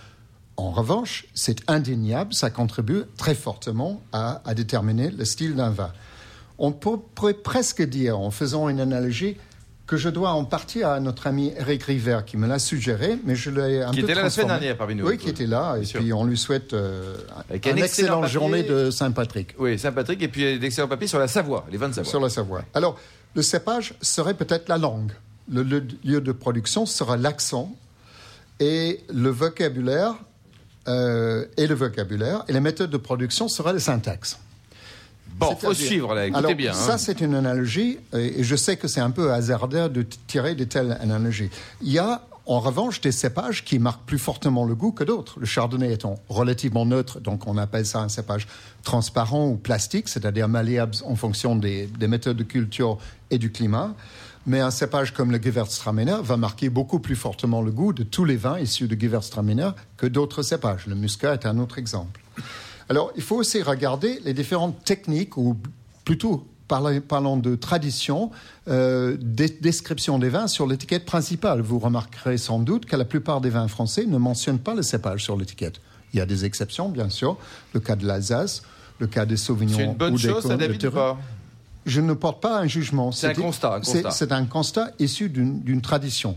En 0.56 0.70
revanche, 0.70 1.26
c'est 1.34 1.68
indéniable. 1.68 2.32
Ça 2.32 2.50
contribue 2.50 3.02
très 3.16 3.34
fortement 3.34 4.00
à, 4.12 4.40
à 4.44 4.54
déterminer 4.54 5.10
le 5.10 5.24
style 5.24 5.56
d'un 5.56 5.70
vin. 5.70 5.92
On 6.58 6.70
pourrait 6.70 7.34
presque 7.34 7.82
dire, 7.82 8.18
en 8.18 8.30
faisant 8.30 8.68
une 8.68 8.78
analogie, 8.78 9.36
que 9.92 9.98
je 9.98 10.08
dois 10.08 10.30
en 10.30 10.46
partie 10.46 10.82
à 10.82 11.00
notre 11.00 11.26
ami 11.26 11.52
Eric 11.54 11.82
River 11.82 12.20
qui 12.24 12.38
me 12.38 12.46
l'a 12.46 12.58
suggéré, 12.58 13.18
mais 13.26 13.34
je 13.34 13.50
l'ai 13.50 13.82
un 13.82 13.90
qui 13.90 14.00
peu 14.00 14.06
était 14.06 14.14
là 14.14 14.22
la 14.22 14.30
semaine 14.30 14.48
dernière 14.48 14.74
parmi 14.78 14.94
nous. 14.94 15.06
Oui, 15.06 15.18
qui 15.18 15.28
était 15.28 15.44
là, 15.44 15.76
et 15.76 15.82
puis 15.84 16.14
on 16.14 16.24
lui 16.24 16.38
souhaite 16.38 16.72
euh, 16.72 17.14
une 17.50 17.76
excellente 17.76 18.26
journée 18.26 18.62
de 18.62 18.90
Saint-Patrick. 18.90 19.54
Oui, 19.58 19.78
Saint-Patrick, 19.78 20.22
et 20.22 20.28
puis 20.28 20.58
d'excellents 20.58 20.88
papiers 20.88 21.08
sur 21.08 21.18
la 21.18 21.28
Savoie, 21.28 21.66
les 21.70 21.76
vins 21.76 21.90
de 21.90 21.92
Savoie. 21.92 22.10
Sur 22.10 22.20
la 22.20 22.30
Savoie. 22.30 22.62
Alors, 22.72 22.98
le 23.34 23.42
cépage 23.42 23.92
serait 24.00 24.32
peut-être 24.32 24.70
la 24.70 24.78
langue. 24.78 25.12
Le, 25.52 25.62
lieu 25.62 26.22
de 26.22 26.32
production 26.32 26.86
sera 26.86 27.18
l'accent 27.18 27.76
et 28.60 29.00
le 29.12 29.28
vocabulaire 29.28 30.14
euh, 30.88 31.44
et 31.58 31.66
le 31.66 31.74
vocabulaire 31.74 32.44
et 32.48 32.54
les 32.54 32.60
méthodes 32.60 32.88
de 32.88 32.96
production 32.96 33.46
seraient 33.46 33.74
le 33.74 33.78
syntaxe. 33.78 34.38
Bon, 35.36 35.56
faut 35.56 35.74
suivre 35.74 36.14
là, 36.14 36.26
écoutez 36.26 36.54
bien. 36.54 36.72
Ça, 36.72 36.94
hein. 36.94 36.98
c'est 36.98 37.20
une 37.20 37.34
analogie, 37.34 37.98
et 38.12 38.42
je 38.44 38.56
sais 38.56 38.76
que 38.76 38.88
c'est 38.88 39.00
un 39.00 39.10
peu 39.10 39.32
hasardeux 39.32 39.88
de 39.88 40.06
tirer 40.26 40.54
de 40.54 40.64
telles 40.64 40.96
analogies. 41.00 41.50
Il 41.80 41.92
y 41.92 41.98
a 41.98 42.22
en 42.46 42.58
revanche, 42.58 43.00
des 43.00 43.12
cépages 43.12 43.64
qui 43.64 43.78
marquent 43.78 44.04
plus 44.04 44.18
fortement 44.18 44.64
le 44.64 44.74
goût 44.74 44.90
que 44.90 45.04
d'autres. 45.04 45.38
Le 45.38 45.46
chardonnay 45.46 45.92
étant 45.92 46.16
relativement 46.28 46.84
neutre, 46.84 47.20
donc 47.20 47.46
on 47.46 47.56
appelle 47.56 47.86
ça 47.86 48.00
un 48.00 48.08
cépage 48.08 48.48
transparent 48.82 49.48
ou 49.48 49.56
plastique, 49.56 50.08
c'est-à-dire 50.08 50.48
malléable 50.48 50.94
en 51.04 51.14
fonction 51.14 51.54
des, 51.54 51.88
méthodes 52.00 52.36
de 52.36 52.42
culture 52.42 52.98
et 53.30 53.38
du 53.38 53.52
climat. 53.52 53.94
Mais 54.44 54.58
un 54.58 54.72
cépage 54.72 55.12
comme 55.12 55.30
le 55.30 55.40
Gewürztraminer 55.40 56.16
va 56.24 56.36
marquer 56.36 56.68
beaucoup 56.68 56.98
plus 56.98 57.14
fortement 57.14 57.62
le 57.62 57.70
goût 57.70 57.92
de 57.92 58.02
tous 58.02 58.24
les 58.24 58.36
vins 58.36 58.58
issus 58.58 58.88
de 58.88 59.00
Gewürztraminer 59.00 59.70
que 59.96 60.06
d'autres 60.06 60.42
cépages. 60.42 60.88
Le 60.88 60.96
muscat 60.96 61.34
est 61.34 61.46
un 61.46 61.58
autre 61.58 61.78
exemple. 61.78 62.21
Alors, 62.92 63.10
il 63.16 63.22
faut 63.22 63.36
aussi 63.36 63.62
regarder 63.62 64.20
les 64.22 64.34
différentes 64.34 64.84
techniques, 64.84 65.38
ou 65.38 65.56
plutôt 66.04 66.46
parlant 66.68 67.38
de 67.38 67.56
tradition, 67.56 68.30
euh, 68.68 69.16
des 69.18 69.48
descriptions 69.48 70.18
des 70.18 70.28
vins 70.28 70.46
sur 70.46 70.66
l'étiquette 70.66 71.06
principale. 71.06 71.62
Vous 71.62 71.78
remarquerez 71.78 72.36
sans 72.36 72.58
doute 72.58 72.84
que 72.84 72.94
la 72.94 73.06
plupart 73.06 73.40
des 73.40 73.48
vins 73.48 73.66
français 73.66 74.04
ne 74.04 74.18
mentionnent 74.18 74.58
pas 74.58 74.74
le 74.74 74.82
cépage 74.82 75.24
sur 75.24 75.38
l'étiquette. 75.38 75.80
Il 76.12 76.18
y 76.18 76.20
a 76.20 76.26
des 76.26 76.44
exceptions, 76.44 76.90
bien 76.90 77.08
sûr. 77.08 77.38
Le 77.72 77.80
cas 77.80 77.96
de 77.96 78.06
l'Alsace, 78.06 78.62
le 78.98 79.06
cas 79.06 79.24
des 79.24 79.38
Sauvignons 79.38 79.78
C'est 79.78 79.84
une 79.84 79.94
bonne 79.94 80.18
chose, 80.18 80.46
ça, 80.46 80.58
David, 80.58 80.90
pas 80.90 81.18
Je 81.86 82.02
ne 82.02 82.12
porte 82.12 82.42
pas 82.42 82.60
un 82.60 82.66
jugement. 82.66 83.10
C'est 83.10 83.28
un 83.28 83.32
constat. 83.32 83.80
C'est 84.10 84.32
un 84.32 84.44
constat 84.44 84.90
issu 84.98 85.30
d'une 85.30 85.80
tradition. 85.80 86.36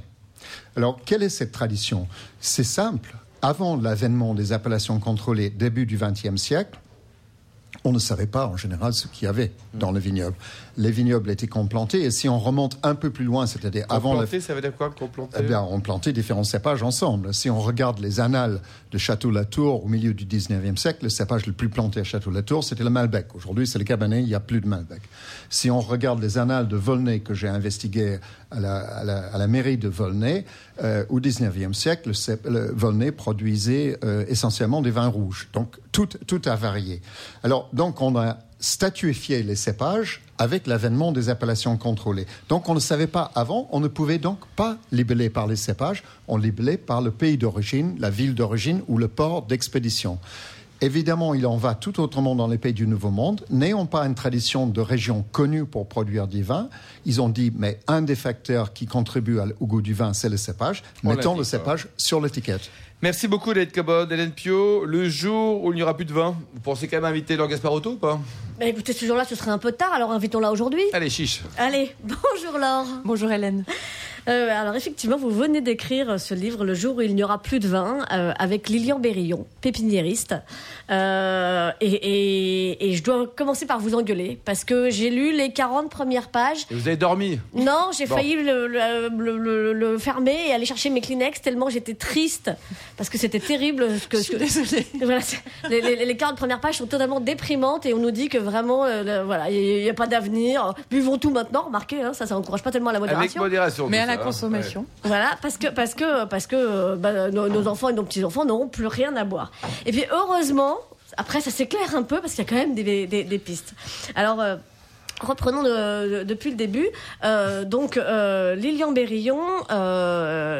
Alors, 0.77 1.01
quelle 1.05 1.23
est 1.23 1.27
cette 1.27 1.51
tradition? 1.51 2.07
C'est 2.39 2.63
simple 2.63 3.13
avant 3.45 3.77
l'avènement 3.77 4.33
des 4.33 4.53
appellations 4.53 4.99
contrôlées 4.99 5.51
début 5.51 5.85
du 5.85 5.99
XXe 5.99 6.35
siècle, 6.37 6.79
on 7.85 7.91
ne 7.91 7.99
savait 7.99 8.25
pas 8.25 8.47
en 8.47 8.57
général 8.57 8.93
ce 8.93 9.07
qu'il 9.07 9.25
y 9.25 9.27
avait 9.27 9.51
dans 9.73 9.91
le 9.91 9.99
vignoble. 9.99 10.35
Les 10.77 10.91
vignobles 10.91 11.29
étaient 11.29 11.47
complantés 11.47 12.01
et 12.01 12.11
si 12.11 12.27
on 12.27 12.39
remonte 12.39 12.77
un 12.83 12.95
peu 12.95 13.11
plus 13.11 13.25
loin, 13.25 13.45
c'est-à-dire 13.45 13.85
avant 13.89 14.19
la... 14.19 14.27
ça 14.27 14.53
veut 14.53 14.61
dire 14.61 14.75
quoi 14.75 14.89
complanter? 14.89 15.37
Eh 15.39 15.43
bien, 15.43 15.61
on 15.61 15.79
plantait 15.79 16.11
différents 16.11 16.43
cépages 16.43 16.83
ensemble. 16.83 17.33
Si 17.33 17.49
on 17.49 17.59
regarde 17.59 17.99
les 17.99 18.19
annales 18.19 18.59
de 18.91 18.97
Château-Latour 18.97 19.85
au 19.85 19.87
milieu 19.87 20.13
du 20.13 20.25
19e 20.25 20.77
siècle, 20.77 21.03
le 21.03 21.09
cépage 21.09 21.45
le 21.45 21.53
plus 21.53 21.69
planté 21.69 21.99
à 21.99 22.03
Château-Latour, 22.03 22.63
c'était 22.63 22.83
le 22.83 22.89
Malbec. 22.89 23.35
Aujourd'hui, 23.35 23.67
c'est 23.67 23.79
le 23.79 23.85
Cabernet, 23.85 24.21
il 24.21 24.27
n'y 24.27 24.35
a 24.35 24.39
plus 24.39 24.61
de 24.61 24.67
Malbec. 24.67 25.01
Si 25.49 25.69
on 25.69 25.79
regarde 25.79 26.21
les 26.21 26.37
annales 26.37 26.67
de 26.67 26.75
Volnay 26.75 27.19
que 27.19 27.33
j'ai 27.33 27.47
investiguées 27.47 28.19
à 28.51 29.37
la, 29.37 29.47
mairie 29.47 29.77
de 29.77 29.89
Volnay, 29.89 30.45
euh, 30.83 31.05
au 31.09 31.19
19e 31.19 31.73
siècle, 31.73 32.11
le, 32.45 32.71
Volnay 32.73 33.11
produisait 33.11 33.97
euh, 34.03 34.25
essentiellement 34.27 34.81
des 34.81 34.91
vins 34.91 35.07
rouges. 35.07 35.49
Donc, 35.53 35.77
tout, 35.91 36.07
tout 36.27 36.41
a 36.45 36.55
varié. 36.55 37.01
Alors, 37.43 37.69
donc, 37.75 38.01
on 38.01 38.15
a 38.15 38.37
statuifié 38.59 39.43
les 39.43 39.55
cépages 39.55 40.21
avec 40.37 40.65
l'avènement 40.65 41.11
des 41.11 41.29
appellations 41.29 41.77
contrôlées. 41.77 42.25
Donc 42.49 42.67
on 42.67 42.73
ne 42.73 42.79
savait 42.79 43.07
pas 43.07 43.31
avant, 43.35 43.67
on 43.71 43.79
ne 43.79 43.87
pouvait 43.87 44.17
donc 44.17 44.39
pas 44.55 44.77
libeller 44.91 45.29
par 45.29 45.47
les 45.47 45.55
cépages, 45.55 46.03
on 46.27 46.37
libellait 46.37 46.77
par 46.77 47.01
le 47.01 47.11
pays 47.11 47.37
d'origine, 47.37 47.95
la 47.99 48.09
ville 48.09 48.33
d'origine 48.33 48.81
ou 48.87 48.97
le 48.97 49.07
port 49.07 49.43
d'expédition. 49.43 50.19
Évidemment, 50.81 51.33
il 51.33 51.47
en 51.47 51.55
va 51.55 51.73
tout 51.73 52.01
autrement 52.01 52.35
dans 52.35 52.47
les 52.47 52.57
pays 52.57 52.73
du 52.73 52.85
Nouveau 52.85 53.09
Monde. 53.09 53.45
N'ayant 53.49 53.85
pas 53.85 54.05
une 54.05 54.13
tradition 54.13 54.67
de 54.67 54.81
région 54.81 55.23
connue 55.31 55.63
pour 55.63 55.87
produire 55.87 56.27
du 56.27 56.43
vin, 56.43 56.69
ils 57.05 57.21
ont 57.21 57.29
dit, 57.29 57.53
mais 57.57 57.79
un 57.87 58.01
des 58.01 58.15
facteurs 58.15 58.73
qui 58.73 58.85
contribue 58.85 59.39
au 59.61 59.67
goût 59.67 59.81
du 59.81 59.93
vin, 59.93 60.13
c'est 60.13 60.27
le 60.27 60.35
cépage. 60.35 60.83
Mettons 61.03 61.37
le 61.37 61.45
cépage 61.45 61.87
sur 61.95 62.19
l'étiquette. 62.19 62.69
Merci 63.05 63.27
beaucoup, 63.27 63.51
Hélène 63.51 63.67
Cobod, 63.71 64.11
Hélène 64.11 64.31
Pio. 64.31 64.83
Le 64.83 65.07
jour 65.07 65.63
où 65.63 65.71
il 65.71 65.75
n'y 65.75 65.83
aura 65.83 65.95
plus 65.95 66.05
de 66.05 66.11
vin, 66.11 66.35
vous 66.55 66.59
pensez 66.59 66.87
quand 66.87 66.97
même 66.97 67.05
inviter 67.05 67.35
Laure 67.35 67.47
Gasparotto 67.47 67.91
ou 67.91 67.95
pas? 67.97 68.19
Bah, 68.59 68.65
écoutez, 68.65 68.93
ce 68.93 69.05
jour-là, 69.05 69.25
ce 69.25 69.35
serait 69.35 69.51
un 69.51 69.59
peu 69.59 69.73
tard, 69.73 69.93
alors 69.93 70.09
invitons-la 70.11 70.51
aujourd'hui. 70.51 70.81
Allez, 70.91 71.11
chiche. 71.11 71.43
Allez, 71.55 71.95
bonjour 72.03 72.57
Laure. 72.57 72.87
Bonjour 73.03 73.31
Hélène. 73.31 73.63
Euh, 74.27 74.49
alors 74.49 74.75
effectivement, 74.75 75.17
vous 75.17 75.29
venez 75.29 75.61
d'écrire 75.61 76.19
ce 76.19 76.33
livre, 76.33 76.65
Le 76.65 76.73
jour 76.73 76.95
où 76.95 77.01
il 77.01 77.15
n'y 77.15 77.23
aura 77.23 77.41
plus 77.41 77.59
de 77.59 77.67
vin, 77.67 78.05
euh, 78.11 78.33
avec 78.39 78.69
Lilian 78.69 78.99
Berillon, 78.99 79.45
pépiniériste. 79.61 80.35
Euh, 80.89 81.71
et, 81.81 81.93
et, 81.93 82.89
et, 82.89 82.95
je 82.95 83.03
dois 83.03 83.27
commencer 83.27 83.65
par 83.65 83.79
vous 83.79 83.95
engueuler, 83.95 84.39
parce 84.45 84.63
que 84.63 84.89
j'ai 84.89 85.09
lu 85.09 85.31
les 85.31 85.51
40 85.51 85.89
premières 85.89 86.29
pages. 86.29 86.65
Et 86.71 86.75
vous 86.75 86.87
avez 86.87 86.97
dormi? 86.97 87.39
Non, 87.53 87.89
j'ai 87.95 88.07
failli 88.07 88.35
le, 88.35 88.67
le, 88.67 89.09
le, 89.09 89.73
le, 89.73 89.97
fermer 89.97 90.49
et 90.49 90.53
aller 90.53 90.65
chercher 90.65 90.89
mes 90.89 91.01
Kleenex, 91.01 91.41
tellement 91.41 91.69
j'étais 91.69 91.93
triste, 91.93 92.51
parce 92.97 93.09
que 93.09 93.17
c'était 93.17 93.39
terrible. 93.39 93.87
Que, 94.09 94.17
je 94.17 94.23
suis 94.23 94.37
désolée. 94.37 94.87
Voilà, 95.05 95.21
les, 95.69 95.81
les, 95.81 96.05
les, 96.05 96.17
40 96.17 96.35
premières 96.35 96.59
pages 96.59 96.77
sont 96.77 96.87
totalement 96.87 97.19
déprimantes, 97.19 97.85
et 97.85 97.93
on 97.93 97.99
nous 97.99 98.11
dit 98.11 98.29
que 98.29 98.37
vraiment, 98.37 98.85
voilà, 99.25 99.49
il 99.51 99.83
n'y 99.83 99.89
a, 99.89 99.93
pas 99.93 100.07
d'avenir. 100.07 100.73
Buvons 100.89 101.17
tout 101.17 101.29
maintenant, 101.29 101.63
remarquez, 101.63 102.01
hein, 102.01 102.13
ça, 102.13 102.25
ça 102.25 102.35
encourage 102.35 102.63
pas 102.63 102.71
tellement 102.71 102.91
la 102.91 102.99
modération. 102.99 103.41
Avec 103.41 103.51
modération. 103.51 103.87
Mais 103.87 103.99
à 103.99 104.05
la 104.05 104.14
consommation. 104.17 104.85
Voilà, 105.03 105.37
parce 105.41 105.57
que, 105.57 105.67
parce 105.67 105.93
que, 105.93 106.25
parce 106.25 106.47
que 106.47 106.95
bah, 106.95 107.29
nos, 107.31 107.67
enfants 107.67 107.89
et 107.89 107.93
nos 107.93 108.03
petits-enfants 108.03 108.45
n'auront 108.45 108.67
plus 108.67 108.87
rien 108.87 109.15
à 109.15 109.23
boire. 109.23 109.51
Et 109.85 109.91
puis 109.91 110.05
heureusement, 110.11 110.77
après 111.17 111.41
ça 111.41 111.51
s'éclaire 111.51 111.95
un 111.95 112.03
peu 112.03 112.19
parce 112.21 112.33
qu'il 112.33 112.43
y 112.43 112.47
a 112.47 112.49
quand 112.49 112.55
même 112.55 112.75
des, 112.75 113.07
des, 113.07 113.39
pistes. 113.39 113.73
Alors. 114.15 114.39
Euh, 114.41 114.55
reprenons 115.21 115.63
depuis 115.63 116.49
le 116.49 116.57
début. 116.57 116.89
Euh, 117.23 117.63
donc, 117.63 117.95
euh, 117.95 118.53
Lilian 118.55 118.91
Berillon, 118.91 119.39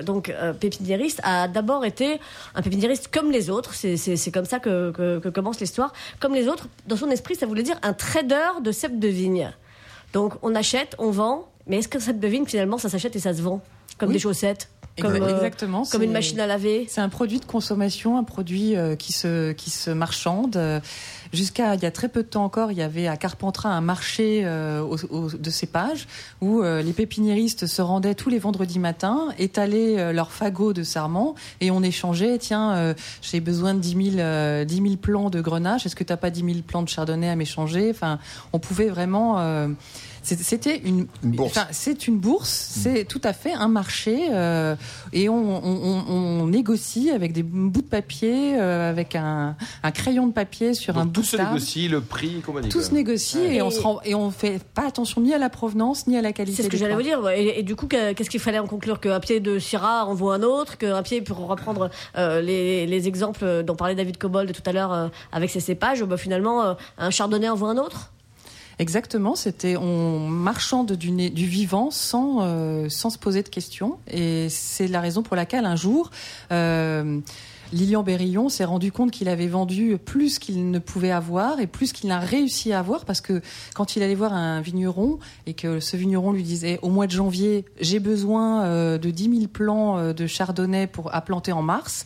donc 0.05 0.33
pépiniériste, 0.61 1.19
a 1.23 1.49
d'abord 1.49 1.83
été 1.83 2.21
un 2.55 2.61
pépiniériste 2.61 3.09
comme 3.13 3.31
les 3.31 3.49
autres. 3.49 3.73
C'est 3.73 4.31
comme 4.31 4.45
ça 4.45 4.59
que, 4.59 4.91
que 4.91 5.27
commence 5.27 5.59
l'histoire. 5.59 5.91
Comme 6.21 6.33
les 6.33 6.47
autres, 6.47 6.69
dans 6.87 6.95
son 6.95 7.09
esprit, 7.09 7.35
ça 7.35 7.45
voulait 7.45 7.63
dire 7.63 7.77
un 7.83 7.91
trader 7.91 8.61
de 8.61 8.71
cèpes 8.71 8.97
de 8.97 9.09
vigne. 9.09 9.51
Donc, 10.13 10.35
on 10.41 10.55
achète, 10.55 10.95
on 10.99 11.11
vend, 11.11 11.49
mais 11.67 11.77
est-ce 11.77 11.87
que 11.87 11.99
cèpes 11.99 12.19
de 12.19 12.27
vigne, 12.27 12.45
finalement, 12.45 12.77
ça 12.77 12.89
s'achète 12.89 13.15
et 13.15 13.19
ça 13.19 13.33
se 13.33 13.41
vend 13.41 13.61
comme 13.97 14.11
des 14.11 14.19
chaussettes. 14.19 14.69
Comme, 14.99 15.11
euh, 15.11 15.35
Exactement. 15.35 15.83
comme 15.91 16.03
une 16.03 16.13
machine 16.13 16.39
à 16.39 16.47
laver? 16.47 16.85
C'est 16.89 17.01
un 17.01 17.09
produit 17.09 17.39
de 17.39 17.45
consommation, 17.45 18.17
un 18.17 18.23
produit 18.23 18.77
euh, 18.77 18.95
qui 18.95 19.11
se 19.11 19.51
qui 19.51 19.69
se 19.69 19.89
marchande. 19.89 20.81
Jusqu'à 21.35 21.75
il 21.75 21.83
y 21.83 21.85
a 21.85 21.91
très 21.91 22.09
peu 22.09 22.23
de 22.23 22.27
temps 22.27 22.43
encore, 22.43 22.71
il 22.71 22.77
y 22.77 22.81
avait 22.81 23.07
à 23.07 23.17
Carpentras 23.17 23.69
un 23.69 23.81
marché 23.81 24.41
euh, 24.45 24.83
de 25.37 25.49
cépages 25.49 26.07
où 26.41 26.61
les 26.61 26.93
pépiniéristes 26.93 27.67
se 27.67 27.81
rendaient 27.81 28.15
tous 28.15 28.29
les 28.29 28.39
vendredis 28.39 28.79
matins, 28.79 29.29
étalaient 29.37 30.13
leurs 30.13 30.31
fagots 30.31 30.73
de 30.73 30.83
sarment 30.83 31.35
et 31.61 31.71
on 31.71 31.81
échangeait. 31.83 32.37
Tiens, 32.37 32.95
j'ai 33.21 33.39
besoin 33.39 33.73
de 33.73 33.79
10 33.79 34.11
000, 34.17 34.65
10 34.65 34.75
000 34.75 34.95
plants 34.97 35.29
de 35.29 35.41
grenache. 35.41 35.85
Est-ce 35.85 35.95
que 35.95 36.03
tu 36.03 36.13
n'as 36.13 36.17
pas 36.17 36.29
10 36.29 36.43
000 36.43 36.55
plants 36.65 36.83
de 36.83 36.89
chardonnay 36.89 37.29
à 37.29 37.35
m'échanger? 37.35 37.89
Enfin, 37.89 38.19
on 38.53 38.59
pouvait 38.59 38.89
vraiment 38.89 39.37
c'était 40.25 40.81
une, 40.83 41.05
bourse. 41.21 41.59
C'est 41.71 42.07
une 42.07 42.17
bourse, 42.17 42.77
mm. 42.77 42.79
c'est 42.81 43.05
tout 43.05 43.21
à 43.23 43.33
fait 43.33 43.53
un 43.53 43.67
marché 43.67 44.29
euh, 44.31 44.75
et 45.13 45.29
on, 45.29 46.47
négocie 46.47 47.11
avec 47.11 47.33
des 47.33 47.43
bouts 47.43 47.81
de 47.81 47.87
papier, 47.87 48.59
euh, 48.59 48.89
avec 48.89 49.15
un, 49.15 49.55
crayon 49.93 50.27
de 50.27 50.31
papier 50.31 50.73
sur 50.73 50.97
un 50.97 51.05
bout 51.05 51.23
se 51.25 51.37
négocie, 51.37 51.87
le 51.87 52.01
prix, 52.01 52.41
comment 52.45 52.61
Tout 52.61 52.81
se 52.81 52.93
négocie 52.93 53.39
et, 53.39 53.61
on 53.61 53.69
se 53.69 53.79
rend, 53.81 53.99
et 54.03 54.15
on 54.15 54.31
fait 54.31 54.61
pas 54.73 54.87
attention 54.87 55.21
ni 55.21 55.33
à 55.33 55.37
la 55.37 55.49
provenance 55.49 56.07
ni 56.07 56.17
à 56.17 56.21
la 56.21 56.33
qualité. 56.33 56.57
C'est 56.57 56.63
ce 56.63 56.69
que 56.69 56.77
j'allais 56.77 56.95
vous 56.95 57.01
dire. 57.01 57.27
Et, 57.29 57.63
du 57.63 57.75
coup, 57.75 57.87
qu'est-ce 57.87 58.29
qu'il 58.29 58.39
fallait 58.39 58.59
en 58.59 58.67
conclure? 58.67 58.99
Qu'un 58.99 59.19
pied 59.19 59.39
de 59.39 59.59
Syrah 59.59 60.05
en 60.05 60.13
vaut 60.13 60.31
un 60.31 60.43
autre, 60.43 60.77
qu'un 60.77 61.03
pied 61.03 61.21
pour 61.21 61.47
reprendre 61.47 61.89
euh, 62.17 62.41
les, 62.41 63.07
exemples 63.07 63.63
dont 63.63 63.75
parlait 63.75 63.95
David 63.95 64.17
Cobold 64.17 64.51
tout 64.51 64.63
à 64.65 64.71
l'heure 64.71 65.11
avec 65.31 65.49
ses 65.49 65.59
cépages, 65.59 66.03
bah, 66.03 66.17
finalement 66.17 66.75
un 66.97 67.09
chardonnay 67.09 67.49
en 67.49 67.55
vaut 67.55 67.67
un 67.67 67.77
autre? 67.77 68.11
Exactement, 68.77 69.35
c'était 69.35 69.77
on 69.77 70.27
marchande 70.27 70.93
du, 70.93 71.29
du 71.29 71.45
vivant 71.45 71.91
sans 71.91 72.39
euh, 72.41 72.89
sans 72.89 73.09
se 73.09 73.17
poser 73.17 73.41
de 73.41 73.47
questions 73.47 73.97
et 74.07 74.47
c'est 74.49 74.87
la 74.87 74.99
raison 74.99 75.23
pour 75.23 75.37
laquelle 75.37 75.65
un 75.65 75.77
jour 75.77 76.11
euh, 76.51 77.19
Lilian 77.73 78.03
Berillon 78.03 78.49
s'est 78.49 78.65
rendu 78.65 78.91
compte 78.91 79.11
qu'il 79.11 79.29
avait 79.29 79.47
vendu 79.47 79.97
plus 79.97 80.39
qu'il 80.39 80.69
ne 80.71 80.79
pouvait 80.79 81.11
avoir 81.11 81.59
et 81.59 81.67
plus 81.67 81.93
qu'il 81.93 82.09
n'a 82.09 82.19
réussi 82.19 82.73
à 82.73 82.79
avoir 82.79 83.05
parce 83.05 83.21
que 83.21 83.41
quand 83.73 83.95
il 83.95 84.03
allait 84.03 84.15
voir 84.15 84.33
un 84.33 84.61
vigneron 84.61 85.19
et 85.45 85.53
que 85.53 85.79
ce 85.79 85.97
vigneron 85.97 86.31
lui 86.31 86.43
disait 86.43 86.79
au 86.81 86.89
mois 86.89 87.07
de 87.07 87.11
janvier 87.11 87.65
j'ai 87.79 87.99
besoin 87.99 88.63
euh, 88.63 88.97
de 88.97 89.09
10 89.09 89.37
000 89.37 89.47
plants 89.47 89.97
euh, 89.97 90.13
de 90.13 90.27
chardonnay 90.27 90.87
pour 90.87 91.13
à 91.13 91.21
planter 91.21 91.51
en 91.51 91.61
mars 91.61 92.05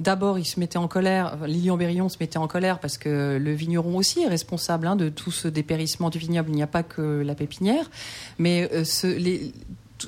D'abord, 0.00 0.38
il 0.38 0.44
se 0.44 0.60
mettait 0.60 0.78
en 0.78 0.86
colère, 0.86 1.38
Lilian 1.46 1.76
Berillon 1.76 2.08
se 2.08 2.18
mettait 2.20 2.38
en 2.38 2.46
colère 2.46 2.78
parce 2.78 2.98
que 2.98 3.36
le 3.36 3.52
vigneron 3.52 3.96
aussi 3.96 4.22
est 4.22 4.28
responsable 4.28 4.86
hein, 4.86 4.94
de 4.94 5.08
tout 5.08 5.32
ce 5.32 5.48
dépérissement 5.48 6.08
du 6.08 6.18
vignoble. 6.18 6.50
Il 6.50 6.54
n'y 6.54 6.62
a 6.62 6.68
pas 6.68 6.84
que 6.84 7.22
la 7.24 7.34
pépinière, 7.34 7.90
mais 8.38 8.70
euh, 8.72 8.84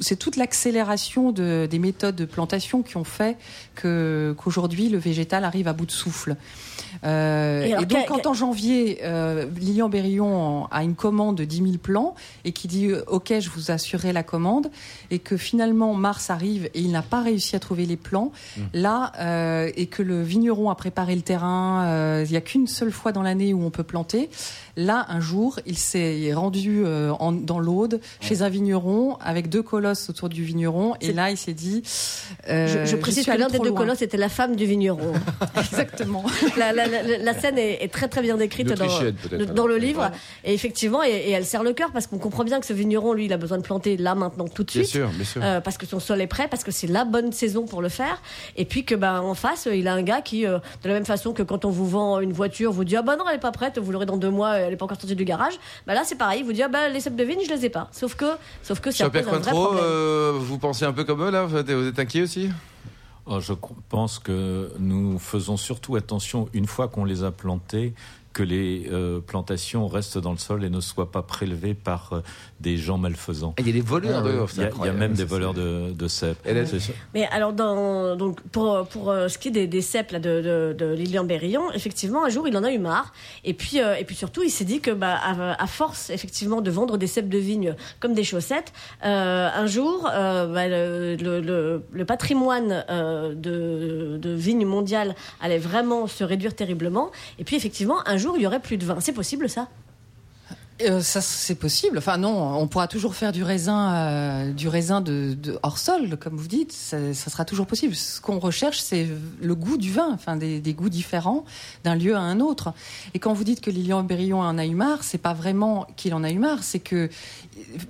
c'est 0.00 0.16
toute 0.16 0.36
l'accélération 0.36 1.32
de, 1.32 1.66
des 1.70 1.78
méthodes 1.78 2.16
de 2.16 2.24
plantation 2.24 2.82
qui 2.82 2.96
ont 2.96 3.04
fait 3.04 3.36
qu'aujourd'hui 3.80 4.88
le 4.88 4.98
végétal 4.98 5.44
arrive 5.44 5.68
à 5.68 5.72
bout 5.72 5.86
de 5.86 5.90
souffle. 5.90 6.36
Euh, 7.04 7.80
et, 7.80 7.86
donc, 7.86 8.06
quand 8.06 8.26
en 8.26 8.34
janvier, 8.34 9.00
euh, 9.02 9.46
Lilian 9.56 9.88
Berillon 9.88 10.66
a 10.70 10.82
une 10.82 10.94
commande 10.94 11.36
de 11.36 11.44
10 11.44 11.56
000 11.56 11.68
plants 11.82 12.14
et 12.44 12.52
qui 12.52 12.68
dit 12.68 12.88
euh, 12.88 13.02
OK, 13.06 13.32
je 13.38 13.50
vous 13.50 13.70
assurerai 13.70 14.12
la 14.12 14.22
commande, 14.22 14.70
et 15.10 15.18
que 15.18 15.36
finalement 15.36 15.94
mars 15.94 16.30
arrive 16.30 16.66
et 16.74 16.80
il 16.80 16.90
n'a 16.90 17.02
pas 17.02 17.22
réussi 17.22 17.56
à 17.56 17.58
trouver 17.58 17.86
les 17.86 17.96
plants, 17.96 18.32
mmh. 18.56 18.60
là, 18.74 19.12
euh, 19.18 19.70
et 19.76 19.86
que 19.86 20.02
le 20.02 20.22
vigneron 20.22 20.70
a 20.70 20.74
préparé 20.74 21.14
le 21.14 21.22
terrain, 21.22 21.84
euh, 21.84 22.24
il 22.26 22.30
n'y 22.30 22.36
a 22.36 22.40
qu'une 22.40 22.66
seule 22.66 22.92
fois 22.92 23.12
dans 23.12 23.22
l'année 23.22 23.54
où 23.54 23.62
on 23.64 23.70
peut 23.70 23.82
planter. 23.82 24.30
Là, 24.76 25.06
un 25.08 25.20
jour, 25.20 25.58
il 25.66 25.76
s'est 25.76 26.32
rendu 26.32 26.84
en, 26.86 27.32
dans 27.32 27.58
l'Aude 27.58 28.00
chez 28.20 28.42
un 28.42 28.48
vigneron 28.48 29.18
avec 29.20 29.48
deux 29.48 29.62
colosses 29.80 30.10
autour 30.10 30.28
du 30.28 30.44
vigneron, 30.44 30.94
et 31.00 31.12
là, 31.12 31.30
il 31.30 31.38
s'est 31.38 31.54
dit. 31.54 31.82
je, 32.46 32.84
je 32.84 32.96
précise 32.96 33.24
que 33.24 33.36
l'un 33.36 33.48
des 33.48 33.58
deux 33.58 33.72
colosses 33.72 34.02
était 34.02 34.18
la 34.18 34.28
femme 34.28 34.56
du 34.56 34.66
vigneron. 34.66 35.12
Exactement. 35.56 36.24
la, 36.58 36.72
la, 36.72 37.34
scène 37.34 37.56
est, 37.56 37.90
très 37.90 38.08
très 38.08 38.20
bien 38.20 38.36
décrite 38.36 38.68
dans, 38.68 39.54
dans, 39.54 39.66
le 39.66 39.78
livre. 39.78 40.10
Et 40.44 40.52
effectivement, 40.52 41.02
et, 41.02 41.30
elle 41.30 41.46
serre 41.46 41.62
le 41.62 41.72
cœur 41.72 41.92
parce 41.92 42.06
qu'on 42.06 42.18
comprend 42.18 42.44
bien 42.44 42.60
que 42.60 42.66
ce 42.66 42.74
vigneron, 42.74 43.14
lui, 43.14 43.24
il 43.24 43.32
a 43.32 43.38
besoin 43.38 43.56
de 43.56 43.62
planter 43.62 43.96
là, 43.96 44.14
maintenant, 44.14 44.46
tout 44.48 44.64
de 44.64 44.70
suite. 44.70 44.82
Bien 44.82 44.90
sûr, 44.90 45.08
bien 45.08 45.24
sûr. 45.24 45.40
Euh, 45.42 45.60
parce 45.60 45.78
que 45.78 45.86
son 45.86 45.98
sol 45.98 46.20
est 46.20 46.26
prêt, 46.26 46.46
parce 46.48 46.62
que 46.62 46.70
c'est 46.70 46.86
la 46.86 47.04
bonne 47.04 47.32
saison 47.32 47.64
pour 47.64 47.80
le 47.80 47.88
faire. 47.88 48.20
Et 48.56 48.66
puis 48.66 48.84
que, 48.84 48.94
ben, 48.94 49.20
en 49.20 49.34
face, 49.34 49.66
il 49.72 49.88
a 49.88 49.94
un 49.94 50.02
gars 50.02 50.20
qui, 50.20 50.46
euh, 50.46 50.58
de 50.82 50.88
la 50.88 50.94
même 50.94 51.06
façon 51.06 51.32
que 51.32 51.42
quand 51.42 51.64
on 51.64 51.70
vous 51.70 51.88
vend 51.88 52.20
une 52.20 52.32
voiture, 52.32 52.70
vous 52.72 52.84
dit, 52.84 52.96
ah 52.96 53.02
bah 53.02 53.16
non, 53.16 53.24
elle 53.28 53.36
est 53.36 53.40
pas 53.40 53.52
prête, 53.52 53.78
vous 53.78 53.92
l'aurez 53.92 54.06
dans 54.06 54.18
deux 54.18 54.30
mois, 54.30 54.56
elle 54.56 54.74
est 54.74 54.76
pas 54.76 54.84
encore 54.84 55.00
sortie 55.00 55.16
du 55.16 55.24
garage. 55.24 55.54
Bah 55.86 55.94
là, 55.94 56.02
c'est 56.04 56.16
pareil, 56.16 56.40
il 56.40 56.44
vous 56.44 56.52
dit, 56.52 56.62
ah 56.62 56.68
bah 56.68 56.88
les 56.88 57.00
cèpes 57.00 57.16
de 57.16 57.24
vigne, 57.24 57.40
je 57.46 57.52
les 57.52 57.64
ai 57.64 57.70
pas. 57.70 57.88
Sauf 57.92 58.14
que, 58.14 58.26
sauf 58.62 58.80
que 58.80 58.90
c'est 58.90 59.04
un, 59.04 59.08
vrai 59.08 59.22
problème. 59.22 59.69
Euh, 59.76 60.32
vous 60.38 60.58
pensez 60.58 60.84
un 60.84 60.92
peu 60.92 61.04
comme 61.04 61.22
eux, 61.22 61.30
là? 61.30 61.44
Vous 61.44 61.56
êtes 61.56 61.98
inquiet 61.98 62.22
aussi? 62.22 62.50
Oh, 63.26 63.38
je 63.38 63.52
pense 63.88 64.18
que 64.18 64.72
nous 64.78 65.18
faisons 65.18 65.56
surtout 65.56 65.94
attention, 65.96 66.48
une 66.52 66.66
fois 66.66 66.88
qu'on 66.88 67.04
les 67.04 67.22
a 67.22 67.30
plantés, 67.30 67.94
que 68.32 68.42
les 68.42 68.88
euh, 68.90 69.20
plantations 69.20 69.88
restent 69.88 70.18
dans 70.18 70.30
le 70.30 70.38
sol 70.38 70.64
et 70.64 70.70
ne 70.70 70.80
soient 70.80 71.10
pas 71.10 71.22
prélevées 71.22 71.74
par 71.74 72.12
euh, 72.12 72.20
des 72.60 72.76
gens 72.76 72.96
malfaisants. 72.96 73.54
il 73.58 73.66
y 73.66 73.70
a 73.70 73.72
des 73.72 73.80
voleurs 73.80 74.22
de 74.22 74.46
Il 74.56 74.86
y, 74.86 74.88
a 74.88 74.92
même 74.92 75.14
des 75.14 75.24
voleurs 75.24 75.52
de, 75.52 75.92
de 75.92 76.08
cèpes. 76.08 76.38
Mais 77.14 77.26
alors, 77.26 77.52
dans, 77.52 78.14
donc, 78.16 78.40
pour, 78.52 78.86
pour 78.86 79.10
euh, 79.10 79.28
ce 79.28 79.38
qui 79.38 79.48
est 79.48 79.52
des, 79.52 79.66
des 79.66 79.80
cèpes 79.80 80.12
là, 80.12 80.20
de, 80.20 80.74
de, 80.76 80.94
Lilian 80.94 81.24
Berillon, 81.24 81.72
effectivement, 81.72 82.24
un 82.24 82.28
jour, 82.28 82.46
il 82.46 82.56
en 82.56 82.62
a 82.62 82.72
eu 82.72 82.78
marre. 82.78 83.12
Et 83.44 83.54
puis, 83.54 83.78
et 83.78 84.04
puis 84.04 84.14
surtout, 84.14 84.42
il 84.42 84.50
s'est 84.50 84.64
dit 84.64 84.80
que, 84.80 84.90
bah, 84.90 85.18
à, 85.58 85.66
force, 85.66 86.10
effectivement, 86.10 86.60
de 86.60 86.70
vendre 86.70 86.98
des 86.98 87.06
cèpes 87.06 87.28
de 87.28 87.38
vigne 87.38 87.74
comme 87.98 88.14
des 88.14 88.24
chaussettes, 88.24 88.72
un 89.02 89.66
jour, 89.66 90.02
bah, 90.04 90.68
le, 90.68 91.16
le, 91.16 91.82
le, 91.92 92.04
patrimoine 92.04 92.84
de, 92.88 94.18
de 94.18 94.30
vigne 94.30 94.66
mondiale 94.66 95.14
allait 95.40 95.58
vraiment 95.58 96.06
se 96.06 96.24
réduire 96.24 96.54
terriblement. 96.54 97.10
Et 97.38 97.44
puis, 97.44 97.56
effectivement, 97.56 98.06
un 98.06 98.19
jour, 98.20 98.36
il 98.36 98.42
y 98.42 98.46
aurait 98.46 98.60
plus 98.60 98.76
de 98.76 98.84
vin. 98.84 99.00
C'est 99.00 99.12
possible, 99.12 99.48
ça? 99.48 99.68
Euh, 100.84 101.00
ça 101.00 101.20
c'est 101.20 101.54
possible. 101.54 101.98
Enfin 101.98 102.16
non, 102.16 102.54
on 102.58 102.66
pourra 102.66 102.88
toujours 102.88 103.14
faire 103.14 103.32
du 103.32 103.42
raisin, 103.42 103.94
euh, 103.94 104.52
du 104.52 104.68
raisin 104.68 105.00
de, 105.00 105.36
hors 105.62 105.78
sol, 105.78 106.16
comme 106.18 106.36
vous 106.36 106.48
dites. 106.48 106.72
Ça, 106.72 106.98
sera 107.12 107.44
toujours 107.44 107.66
possible. 107.66 107.94
Ce 107.94 108.20
qu'on 108.20 108.38
recherche, 108.38 108.80
c'est 108.80 109.06
le 109.40 109.54
goût 109.54 109.76
du 109.76 109.92
vin, 109.92 110.10
enfin 110.12 110.36
des, 110.36 110.60
goûts 110.74 110.88
différents 110.88 111.44
d'un 111.84 111.94
lieu 111.94 112.14
à 112.14 112.20
un 112.20 112.40
autre. 112.40 112.72
Et 113.14 113.18
quand 113.18 113.32
vous 113.32 113.44
dites 113.44 113.60
que 113.60 113.70
Lilian 113.70 114.02
Berillon 114.02 114.40
en 114.40 114.58
a 114.58 114.66
eu 114.66 114.74
marre, 114.74 115.02
c'est 115.02 115.18
pas 115.18 115.34
vraiment 115.34 115.86
qu'il 115.96 116.14
en 116.14 116.24
a 116.24 116.30
eu 116.30 116.38
marre, 116.38 116.62
c'est 116.62 116.78
que 116.78 117.08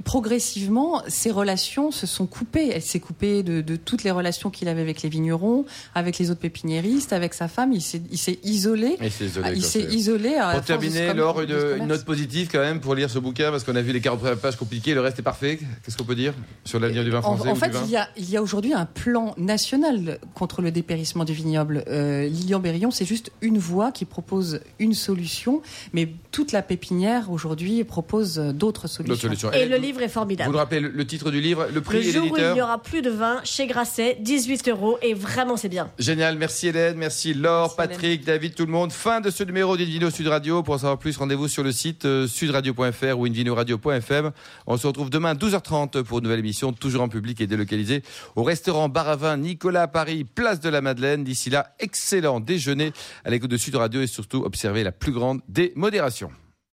progressivement, 0.04 1.02
ses 1.08 1.30
relations 1.30 1.90
se 1.90 2.06
sont 2.06 2.26
coupées. 2.26 2.70
Elle 2.72 2.82
s'est 2.82 3.00
coupée 3.00 3.42
de, 3.42 3.76
toutes 3.76 4.04
les 4.04 4.10
relations 4.10 4.50
qu'il 4.50 4.68
avait 4.68 4.82
avec 4.82 5.02
les 5.02 5.08
vignerons, 5.08 5.64
avec 5.94 6.18
les 6.18 6.30
autres 6.30 6.40
pépiniéristes, 6.40 7.12
avec 7.12 7.34
sa 7.34 7.48
femme. 7.48 7.72
Il 7.72 7.82
s'est 7.82 8.00
isolé. 8.42 8.96
Il 9.00 9.10
s'est 9.10 9.26
isolé. 9.26 9.52
Il 9.54 9.64
s'est 9.64 9.82
isolé. 9.82 10.38
Pour 10.52 10.62
terminer, 10.62 11.14
Laure, 11.14 11.42
une, 11.42 11.56
une 11.78 11.86
note 11.86 12.04
positive 12.04 12.48
quand 12.50 12.60
même 12.60 12.79
même 12.80 12.84
pour 12.84 12.94
lire 12.94 13.10
ce 13.10 13.18
bouquin 13.18 13.50
Parce 13.50 13.64
qu'on 13.64 13.76
a 13.76 13.82
vu 13.82 13.92
les 13.92 14.00
40 14.00 14.20
premières 14.20 14.38
pages 14.38 14.56
compliquées, 14.56 14.94
le 14.94 15.00
reste 15.00 15.18
est 15.18 15.22
parfait. 15.22 15.58
Qu'est-ce 15.84 15.96
qu'on 15.96 16.04
peut 16.04 16.14
dire 16.14 16.34
sur 16.64 16.80
l'avenir 16.80 17.04
du 17.04 17.10
vin 17.10 17.20
français 17.22 17.48
en 17.48 17.54
fait, 17.54 17.70
du 17.70 17.76
il 17.84 17.90
y 17.90 17.96
a, 17.96 18.08
il 18.16 18.30
y 18.30 18.36
a 18.36 18.42
aujourd'hui 18.42 18.72
un 18.72 18.86
plan 18.86 19.34
national 19.36 20.18
contre 20.34 20.62
le 20.62 20.70
dépérissement 20.70 21.24
du 21.24 21.32
vignoble. 21.32 21.84
Euh, 21.88 22.26
Lilian 22.26 22.60
Bérillon, 22.60 22.90
c'est 22.90 23.04
juste 23.04 23.32
une 23.40 23.58
voie 23.58 23.92
qui 23.92 24.04
propose 24.04 24.60
une 24.78 24.94
solution, 24.94 25.62
mais 25.92 26.08
toute 26.30 26.52
la 26.52 26.62
pépinière 26.62 27.30
aujourd'hui 27.30 27.84
propose 27.84 28.36
d'autres 28.36 28.88
solutions. 28.88 29.16
solutions. 29.16 29.52
Et 29.52 29.66
le 29.66 29.76
livre 29.76 30.00
est 30.02 30.06
Vous 30.06 30.12
formidable. 30.12 30.50
nous 30.52 30.58
rappelez 30.58 30.80
le, 30.80 30.88
le 30.88 31.06
titre 31.06 31.30
du 31.30 31.40
livre, 31.40 31.66
le 31.72 31.80
prix 31.80 32.04
Le 32.04 32.12
jour 32.12 32.32
où 32.32 32.36
il 32.36 32.52
n'y 32.52 32.62
aura 32.62 32.80
plus 32.80 33.02
de 33.02 33.10
vin 33.10 33.40
chez 33.44 33.66
Grasset, 33.66 34.18
18 34.20 34.68
euros, 34.68 34.98
et 35.02 35.14
vraiment 35.14 35.56
c'est 35.56 35.68
bien. 35.68 35.90
Génial, 35.98 36.36
merci 36.36 36.68
Hélène, 36.68 36.96
merci 36.96 37.34
Laure, 37.34 37.74
Merci, 37.76 37.76
Patrick, 37.76 38.24
David, 38.24 38.54
tout 38.54 38.66
le 38.66 38.72
monde. 38.72 38.92
Fin 38.92 39.20
de 39.20 39.30
ce 39.30 39.44
numéro 39.44 39.76
d'Invino 39.76 40.10
Sud 40.10 40.28
Radio. 40.28 40.62
Pour 40.62 40.74
en 40.74 40.78
savoir 40.78 40.98
plus, 40.98 41.16
rendez-vous 41.16 41.48
sur 41.48 41.62
le 41.62 41.72
site 41.72 42.04
euh, 42.04 42.26
On 44.66 44.76
se 44.76 44.86
retrouve 44.86 45.10
demain 45.10 45.30
à 45.30 45.34
12h30 45.34 46.02
pour 46.02 46.18
une 46.18 46.24
nouvelle 46.24 46.38
émission, 46.38 46.72
toujours 46.72 47.02
en 47.02 47.08
public 47.08 47.40
et 47.40 47.46
délocalisée, 47.46 48.02
au 48.36 48.42
restaurant 48.42 48.88
Baravin 48.88 49.36
Nicolas 49.36 49.88
Paris, 49.88 50.24
place 50.24 50.60
de 50.60 50.68
la 50.68 50.80
Madeleine. 50.80 51.24
D'ici 51.24 51.50
là, 51.50 51.74
excellent 51.78 52.40
déjeuner 52.40 52.92
à 53.24 53.30
l'écoute 53.30 53.50
de 53.50 53.56
Sud 53.56 53.76
Radio 53.76 54.02
et 54.02 54.06
surtout 54.06 54.42
observez 54.44 54.84
la 54.84 54.92
plus 54.92 55.12
grande 55.12 55.40
des 55.48 55.72
modérations. 55.76 56.30